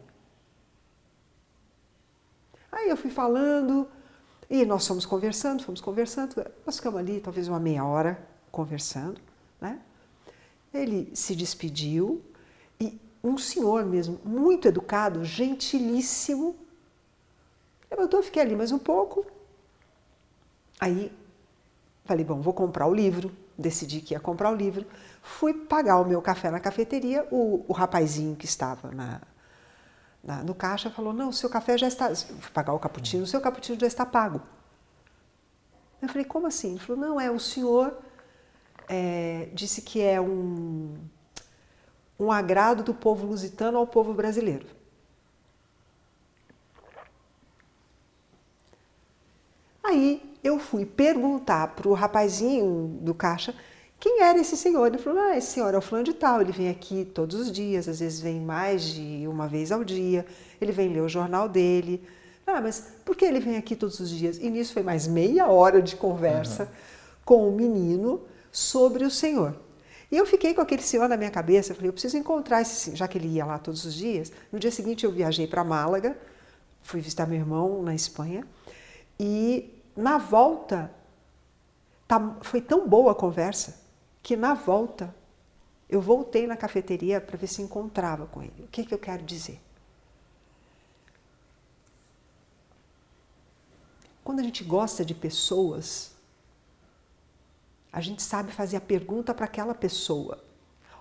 [2.72, 3.86] Aí eu fui falando,
[4.50, 9.20] e nós fomos conversando, fomos conversando, nós ficamos ali talvez uma meia hora conversando,
[9.60, 9.82] né?
[10.74, 12.24] Ele se despediu
[12.80, 16.56] e um senhor mesmo, muito educado, gentilíssimo,
[17.92, 19.26] levantou, fiquei ali mais um pouco.
[20.80, 21.12] Aí
[22.06, 24.86] falei, bom, vou comprar o livro, decidi que ia comprar o livro.
[25.22, 29.22] Fui pagar o meu café na cafeteria, o, o rapazinho que estava na,
[30.24, 32.10] na, no caixa falou: Não, o seu café já está.
[32.10, 34.42] Vou pagar o cappuccino, o seu cappuccino já está pago.
[36.02, 36.72] Eu falei: Como assim?
[36.72, 37.98] Ele falou: Não, é o senhor
[38.90, 40.98] é, disse que é um,
[42.20, 44.68] um agrado do povo lusitano ao povo brasileiro.
[49.84, 53.54] Aí eu fui perguntar para o rapazinho do caixa
[54.00, 54.88] quem era esse senhor.
[54.88, 57.52] Ele falou: Ah, esse senhor é o fulano de tal, ele vem aqui todos os
[57.52, 60.26] dias, às vezes vem mais de uma vez ao dia,
[60.60, 62.04] ele vem ler o jornal dele.
[62.46, 64.38] Ah, mas por que ele vem aqui todos os dias?
[64.38, 66.70] E nisso foi mais meia hora de conversa uhum.
[67.24, 68.22] com o menino
[68.52, 69.56] sobre o Senhor.
[70.12, 72.76] E eu fiquei com aquele senhor na minha cabeça, eu falei, eu preciso encontrar esse
[72.76, 74.32] senhor, já que ele ia lá todos os dias.
[74.52, 76.16] No dia seguinte eu viajei para Málaga,
[76.84, 78.46] fui visitar meu irmão na Espanha,
[79.20, 80.94] e na volta
[82.08, 83.82] tá, foi tão boa a conversa
[84.22, 85.14] que na volta
[85.90, 88.64] eu voltei na cafeteria para ver se encontrava com ele.
[88.64, 89.62] O que, que eu quero dizer?
[94.24, 96.14] Quando a gente gosta de pessoas,
[97.92, 100.44] a gente sabe fazer a pergunta para aquela pessoa.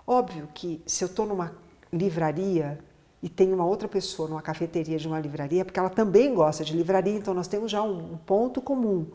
[0.07, 1.57] Óbvio que se eu estou numa
[1.93, 2.84] livraria
[3.22, 6.76] e tem uma outra pessoa numa cafeteria de uma livraria, porque ela também gosta de
[6.76, 9.06] livraria, então nós temos já um ponto comum.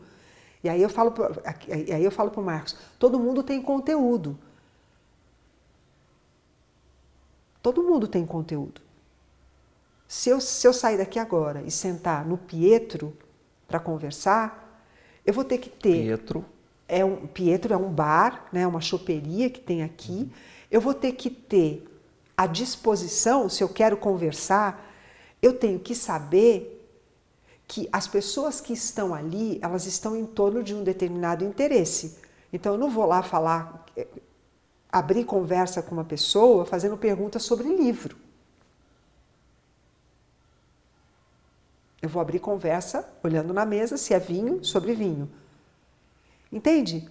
[0.64, 1.12] E aí eu falo,
[1.66, 4.38] aí eu falo para o Marcos, todo mundo tem conteúdo.
[7.62, 8.80] Todo mundo tem conteúdo.
[10.06, 13.14] Se eu, se eu sair daqui agora e sentar no Pietro
[13.66, 14.82] para conversar,
[15.26, 16.04] eu vou ter que ter.
[16.04, 16.44] Pietro.
[16.88, 20.12] É um, Pietro é um bar, né, uma choperia que tem aqui.
[20.12, 20.30] Uhum.
[20.70, 21.86] Eu vou ter que ter
[22.38, 24.88] à disposição, se eu quero conversar,
[25.42, 26.76] eu tenho que saber
[27.66, 32.16] que as pessoas que estão ali, elas estão em torno de um determinado interesse.
[32.52, 34.06] Então eu não vou lá falar, eh,
[34.90, 38.16] abrir conversa com uma pessoa fazendo perguntas sobre livro.
[42.00, 45.28] Eu vou abrir conversa olhando na mesa se é vinho, sobre vinho.
[46.52, 47.10] Entende?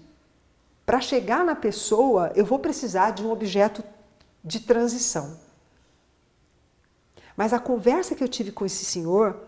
[0.86, 3.84] Para chegar na pessoa, eu vou precisar de um objeto
[4.47, 5.37] de transição.
[7.35, 9.39] Mas a conversa que eu tive com esse senhor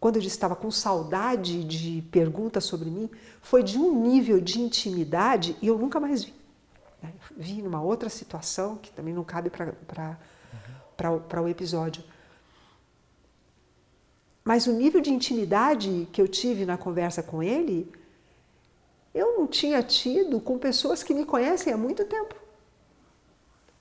[0.00, 3.10] quando eu estava com saudade de perguntas sobre mim,
[3.42, 6.34] foi de um nível de intimidade e eu nunca mais vi.
[7.36, 10.16] Vi numa outra situação, que também não cabe para
[11.02, 11.44] uhum.
[11.44, 12.02] o episódio.
[14.42, 17.92] Mas o nível de intimidade que eu tive na conversa com ele,
[19.14, 22.34] eu não tinha tido com pessoas que me conhecem há muito tempo.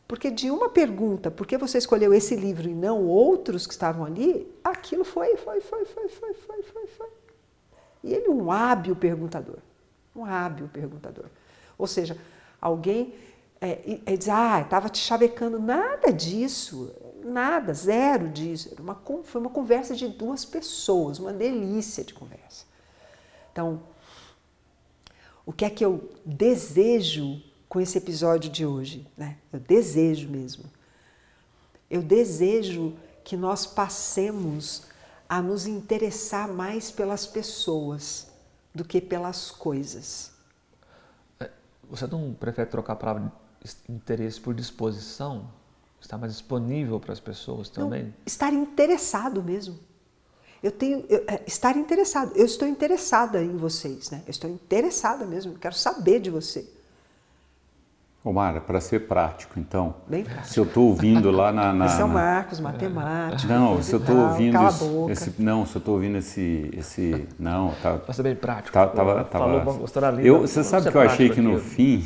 [0.09, 4.03] Porque de uma pergunta, por que você escolheu esse livro e não outros que estavam
[4.03, 7.09] ali, aquilo foi, foi, foi, foi, foi, foi, foi, foi.
[8.03, 9.59] E ele um hábil perguntador,
[10.15, 11.25] um hábil perguntador.
[11.77, 12.17] Ou seja,
[12.59, 13.13] alguém
[13.61, 16.91] é, é, diz, ah, estava te chavecando, nada disso,
[17.23, 18.69] nada, zero disso.
[18.71, 22.65] Era uma, foi uma conversa de duas pessoas, uma delícia de conversa.
[23.51, 23.83] Então,
[25.45, 29.07] o que é que eu desejo com esse episódio de hoje.
[29.15, 29.37] Né?
[29.53, 30.65] Eu desejo mesmo.
[31.89, 34.83] Eu desejo que nós passemos
[35.29, 38.27] a nos interessar mais pelas pessoas
[38.73, 40.31] do que pelas coisas.
[41.39, 41.51] É,
[41.87, 43.31] você não prefere trocar a palavra
[43.87, 45.51] interesse por disposição?
[46.01, 48.05] Estar mais disponível para as pessoas também?
[48.05, 49.77] Não, estar interessado mesmo.
[50.63, 52.35] Eu tenho eu, é, estar interessado.
[52.35, 54.23] Eu estou interessada em vocês, né?
[54.25, 55.57] Eu estou interessada mesmo.
[55.57, 56.78] Quero saber de você.
[58.21, 59.95] Omar, para ser prático, então,
[60.43, 63.47] se eu estou ouvindo lá na, na, Esse é Marcos, matemática.
[63.47, 64.57] Não, se eu estou ouvindo
[65.09, 67.97] esse, não, se eu estou ouvindo esse, esse, não, tá.
[67.97, 68.73] Para ser bem prático.
[68.73, 71.65] Tá, tava, tava, Falou, eu, você sabe que eu achei que no aqui.
[71.65, 72.03] fim,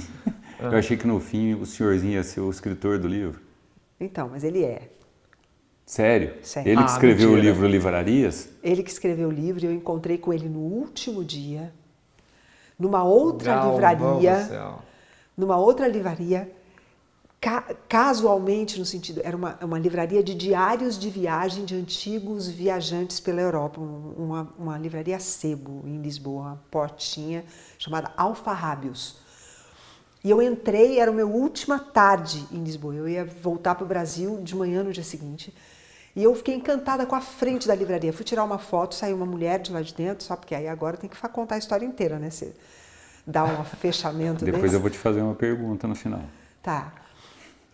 [0.59, 0.65] ah.
[0.65, 3.41] eu achei que no fim o senhorzinho ia ser o escritor do livro.
[3.99, 4.91] Então, mas ele é.
[5.83, 6.35] Sério?
[6.43, 6.69] Sério.
[6.69, 7.41] Ele que ah, escreveu mentira.
[7.41, 8.49] o livro Livrarias?
[8.61, 11.73] Ele que escreveu o livro, eu encontrei com ele no último dia,
[12.77, 14.83] numa outra Galvão livraria
[15.35, 16.51] numa outra livraria,
[17.41, 23.19] ca casualmente no sentido, era uma, uma livraria de diários de viagem de antigos viajantes
[23.19, 27.43] pela Europa, uma, uma livraria sebo em Lisboa, uma portinha
[27.77, 29.17] chamada Alfarrábios.
[30.23, 33.87] E eu entrei, era a minha última tarde em Lisboa, eu ia voltar para o
[33.87, 35.53] Brasil de manhã no dia seguinte.
[36.15, 38.13] E eu fiquei encantada com a frente da livraria.
[38.13, 40.95] Fui tirar uma foto, saiu uma mulher de lá de dentro, só porque aí agora
[40.95, 42.29] tem que contar a história inteira, né?
[43.25, 44.75] Dar um fechamento Depois desse.
[44.75, 46.21] eu vou te fazer uma pergunta no final.
[46.61, 46.93] Tá.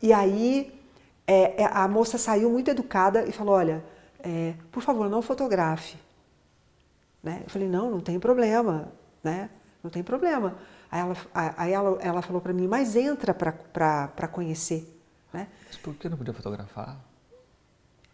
[0.01, 0.79] E aí
[1.27, 3.83] é, é, a moça saiu muito educada e falou, olha,
[4.19, 5.97] é, por favor, não fotografe.
[7.21, 7.41] Né?
[7.43, 8.91] Eu falei, não, não tem problema,
[9.23, 9.49] né?
[9.83, 10.55] Não tem problema.
[10.91, 14.99] Aí ela, aí ela, ela falou para mim, mas entra para conhecer.
[15.31, 15.47] Né?
[15.67, 16.97] Mas por que não podia fotografar?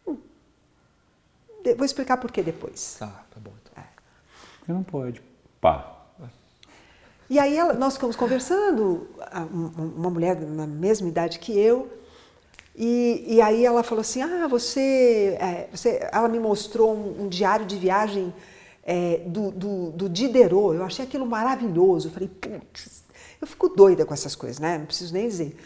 [0.08, 0.18] Hum.
[1.78, 2.98] Vou explicar por que depois.
[3.00, 3.54] Tá, tá bom.
[3.62, 3.84] Então.
[3.84, 3.88] É.
[4.72, 5.22] Não pode.
[5.62, 5.96] Pá.
[7.30, 9.08] E aí ela, nós ficamos conversando,
[9.76, 11.92] uma mulher na mesma idade que eu,
[12.76, 17.30] e, e aí ela falou assim, ah, você, é, você ela me mostrou um, um
[17.30, 18.34] diário de viagem
[18.84, 23.04] é, do, do, do, Diderot, eu achei aquilo maravilhoso, eu falei, putz,
[23.42, 25.58] eu fico doida com essas coisas, né, não preciso nem dizer.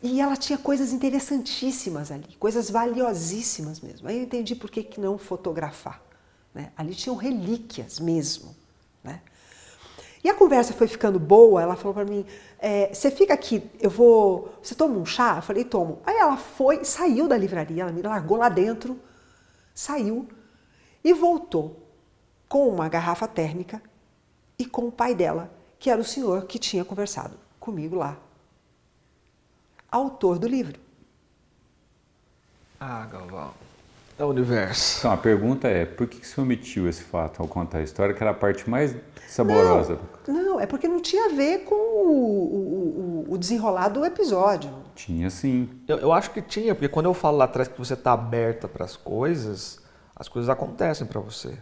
[0.00, 4.08] E ela tinha coisas interessantíssimas ali, coisas valiosíssimas mesmo.
[4.08, 6.00] Aí eu entendi por que, que não fotografar.
[6.54, 6.70] Né?
[6.76, 8.54] Ali tinham relíquias mesmo.
[9.02, 9.20] Né?
[10.22, 12.26] E a conversa foi ficando boa, ela falou para mim,
[12.58, 15.36] é, você fica aqui, eu vou, você toma um chá?
[15.36, 16.00] Eu falei, tomo.
[16.04, 18.98] Aí ela foi, saiu da livraria, ela me largou lá dentro,
[19.74, 20.28] saiu
[21.04, 21.88] e voltou
[22.48, 23.80] com uma garrafa térmica
[24.58, 28.18] e com o pai dela, que era o senhor que tinha conversado comigo lá
[29.90, 30.78] autor do livro.
[32.80, 33.52] Ah, Galvão.
[34.18, 34.98] É o universo.
[34.98, 38.20] Então, a pergunta é, por que você omitiu esse fato ao contar a história, que
[38.20, 38.96] era a parte mais
[39.28, 39.98] saborosa?
[40.26, 44.70] Não, não é porque não tinha a ver com o, o, o desenrolar do episódio.
[44.96, 45.70] Tinha sim.
[45.86, 48.66] Eu, eu, acho que tinha, porque quando eu falo lá atrás que você está aberta
[48.66, 49.78] para as coisas,
[50.16, 51.56] as coisas acontecem para você.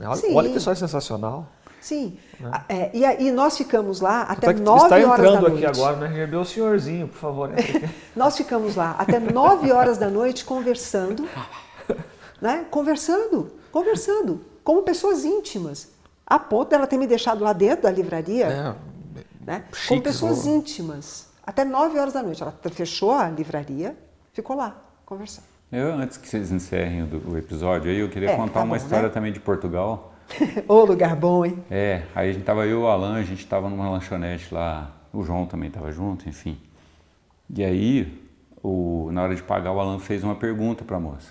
[0.00, 1.48] Olha, olha que história sensacional.
[1.80, 2.18] Sim.
[2.40, 2.50] Né?
[2.68, 5.12] É, e, e, nós ficamos lá até nove horas da noite.
[5.12, 6.08] Está entrando aqui agora, né?
[6.08, 7.50] Recebeu o senhorzinho, por favor.
[8.16, 11.28] nós ficamos lá até nove horas da noite conversando,
[12.40, 12.66] né?
[12.70, 15.88] Conversando, conversando, como pessoas íntimas.
[16.26, 18.74] A ponto dela ter me deixado lá dentro da livraria, é,
[19.44, 19.64] né?
[19.86, 21.28] como pessoas íntimas.
[21.46, 22.42] Até nove horas da noite.
[22.42, 23.96] Ela fechou a livraria,
[24.32, 25.46] ficou lá, conversando.
[25.70, 28.76] Eu, antes que vocês encerrem o, o episódio, aí eu queria é, contar tá uma
[28.76, 29.14] bom, história né?
[29.14, 30.12] também de Portugal
[30.68, 31.62] Ô, lugar bom, hein?
[31.70, 34.90] É, aí a gente tava eu e o Alan, a gente tava numa lanchonete lá,
[35.12, 36.58] o João também tava junto, enfim.
[37.54, 38.20] E aí,
[38.62, 41.30] o, na hora de pagar, o Alan fez uma pergunta para a moça.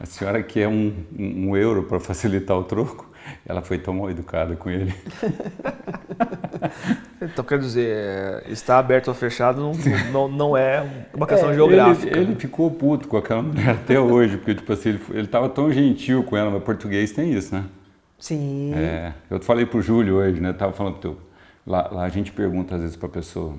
[0.00, 3.08] A senhora quer um, um, um euro para facilitar o troco?
[3.46, 4.94] Ela foi tão mal educada com ele.
[7.20, 9.72] então, quer dizer, está aberto ou fechado não,
[10.12, 12.16] não, não é uma questão é, geográfica.
[12.16, 15.70] Ele, ele, ficou puto com aquela mulher até hoje, porque tipo assim, ele, estava tão
[15.70, 17.64] gentil com ela, mas português tem isso, né?
[18.18, 18.72] Sim.
[18.74, 20.52] É, eu falei pro Júlio hoje, né?
[20.52, 21.18] Tava falando teu,
[21.66, 23.54] lá, lá a gente pergunta às vezes para a pessoa,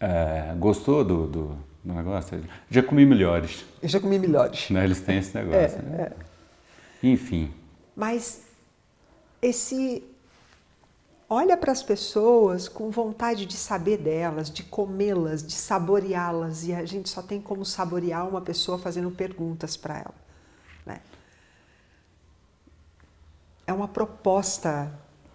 [0.00, 2.42] é, gostou do, do, do, negócio?
[2.70, 3.64] Já comi melhores.
[3.82, 4.70] Eu já comi melhores.
[4.70, 4.84] Né?
[4.84, 5.78] Eles têm esse negócio.
[5.78, 6.02] É, né?
[6.02, 7.06] É.
[7.06, 7.52] Enfim.
[7.96, 8.42] Mas
[9.40, 10.04] esse
[11.28, 16.84] olha para as pessoas com vontade de saber delas, de comê-las, de saboreá-las, e a
[16.84, 20.14] gente só tem como saborear uma pessoa fazendo perguntas para ela.
[20.84, 21.00] Né?
[23.66, 24.92] É uma proposta.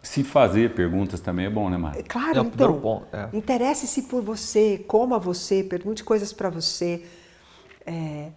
[0.08, 2.02] Se fazer perguntas também é bom, né, Mara?
[2.04, 3.08] Claro, é então.
[3.12, 3.30] É.
[3.34, 7.06] Interesse-se por você, coma você, pergunte coisas para você.
[7.86, 8.32] É,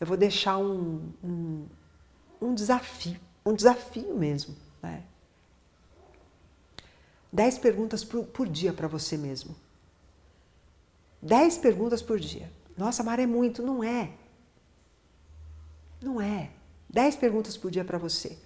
[0.00, 1.66] eu vou deixar um, um,
[2.40, 5.02] um desafio, um desafio mesmo né?
[7.32, 9.56] Dez perguntas por, por dia para você mesmo.
[11.20, 12.52] Dez perguntas por dia.
[12.76, 13.62] Nossa, Mara, é muito.
[13.62, 14.12] Não é.
[16.00, 16.50] Não é.
[16.88, 18.38] Dez perguntas por dia para você.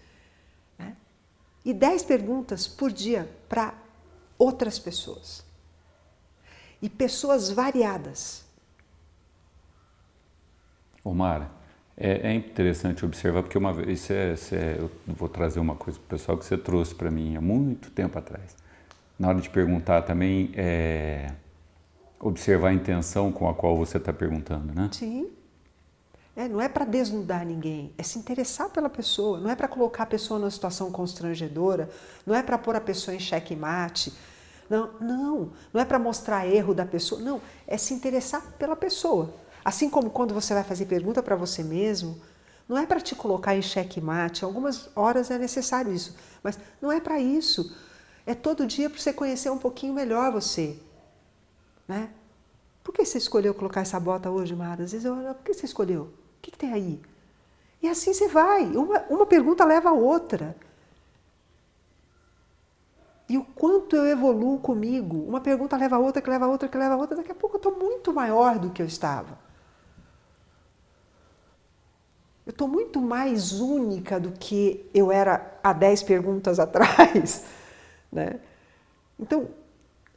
[1.69, 3.75] E dez perguntas por dia para
[4.39, 5.45] outras pessoas.
[6.81, 8.43] E pessoas variadas.
[11.05, 11.51] Ô Mara,
[11.95, 15.75] é, é, interessante observar, porque uma vez, isso é, isso é, eu vou trazer uma
[15.75, 18.57] coisa para o pessoal que você trouxe para mim há muito tempo atrás.
[19.19, 21.35] Na hora de perguntar também, é,
[22.19, 24.89] observar a intenção com a qual você está perguntando, né?
[24.91, 25.29] Sim.
[26.39, 30.05] É, não é para desnudar ninguém, é se interessar pela pessoa, não é para colocar
[30.05, 31.91] a pessoa numa situação constrangedora,
[32.25, 34.17] não é para pôr a pessoa em xeque mate,
[34.71, 39.35] não, não, não é para mostrar erro da pessoa, não, é se interessar pela pessoa.
[39.65, 42.21] Assim como quando você vai fazer pergunta para você mesmo,
[42.69, 47.01] não é para te colocar em xeque-mate, algumas horas é necessário isso, mas não é
[47.01, 47.77] para isso.
[48.25, 50.79] É todo dia para você conhecer um pouquinho melhor você.
[51.89, 52.11] Né?
[52.85, 54.85] Por que você escolheu colocar essa bota hoje, Mara?
[54.85, 56.13] Às vezes eu olho, por que você escolheu?
[56.39, 57.01] O que, que tem aí?
[57.83, 60.57] E assim você vai, uma, uma pergunta leva a outra.
[63.29, 66.69] E o quanto eu evoluo comigo, uma pergunta leva a outra, que leva a outra,
[66.69, 69.39] que leva a outra, daqui a pouco eu estou muito maior do que eu estava.
[72.47, 77.45] Eu estou muito mais única do que eu era há 10 perguntas atrás.
[78.11, 78.41] Né?
[79.21, 79.51] Então,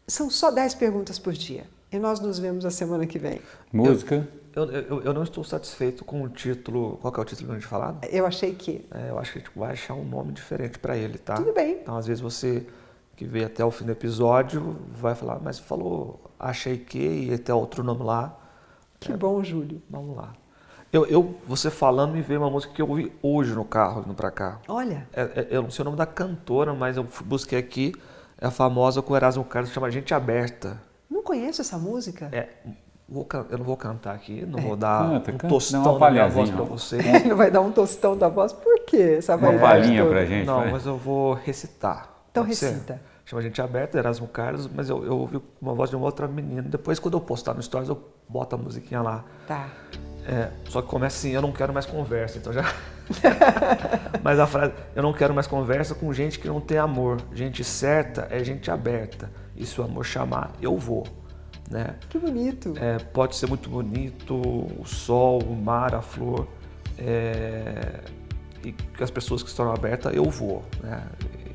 [0.08, 1.68] são só 10 perguntas por dia.
[1.92, 3.42] E nós nos vemos a semana que vem.
[3.72, 4.28] Música?
[4.56, 6.98] Eu, eu, eu não estou satisfeito com o título.
[7.02, 8.06] Qual é o título que a gente falado?
[8.10, 8.86] Eu achei que.
[8.92, 11.36] É, eu acho que a gente vai achar um nome diferente para ele, tá?
[11.36, 11.80] Tudo bem.
[11.82, 12.66] Então, às vezes você
[13.16, 16.98] que vê até o fim do episódio vai falar, mas falou achei que
[17.30, 18.38] e até outro nome lá.
[19.00, 19.82] Que é, bom, Júlio.
[19.90, 20.34] Vamos lá.
[20.92, 24.14] Eu, eu, você falando me veio uma música que eu ouvi hoje no carro, indo
[24.14, 24.60] pra cá.
[24.68, 27.94] Olha, É- é- eu não sei o nome da cantora, mas eu busquei aqui.
[28.38, 30.82] É a famosa com o Erasmo Carlos, chama Gente Aberta.
[31.12, 32.30] Não conheço essa música.
[32.32, 32.48] É,
[33.08, 36.28] vou eu não vou cantar aqui, não vou dar Canta, um canta, tostão da minha
[36.30, 36.64] voz ó.
[36.64, 37.06] vocês.
[37.06, 39.16] Ele vai dar um tostão da voz, por quê?
[39.18, 40.72] Essa Uma palhinha pra gente, Não, vai.
[40.72, 42.10] mas eu vou recitar.
[42.32, 42.70] Então Pode ser?
[42.70, 43.02] recita.
[43.26, 46.64] Chama Gente Aberta, Erasmo Carlos, mas eu, eu ouvi uma voz de uma outra menina.
[46.64, 49.24] Depois, quando eu postar no Stories, eu boto a musiquinha lá.
[49.48, 49.70] Tá.
[50.28, 52.64] É, só que começa assim, eu não quero mais conversa, então já.
[54.24, 57.20] Mas a frase, eu não quero mais conversa com gente que não tem amor.
[57.34, 59.30] Gente certa é gente aberta.
[59.56, 61.06] E se o amor chamar, eu vou.
[61.70, 61.96] Né?
[62.10, 62.74] Que bonito.
[62.78, 66.48] É, pode ser muito bonito, o sol, o mar, a flor.
[66.98, 68.02] é,
[68.64, 70.64] e que as pessoas que estão abertas, eu vou.
[70.84, 71.04] Né?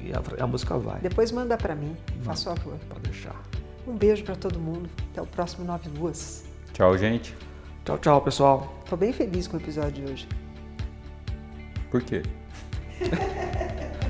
[0.01, 0.99] E a, a música vai.
[1.01, 2.75] Depois manda pra mim, faz favor.
[2.89, 3.41] Pode deixar.
[3.87, 4.89] Um beijo pra todo mundo.
[5.13, 6.45] Até o próximo Nove Luas.
[6.73, 7.35] Tchau, gente.
[7.85, 8.75] Tchau, tchau, pessoal.
[8.89, 10.29] Tô bem feliz com o episódio de hoje.
[11.91, 12.23] Por quê?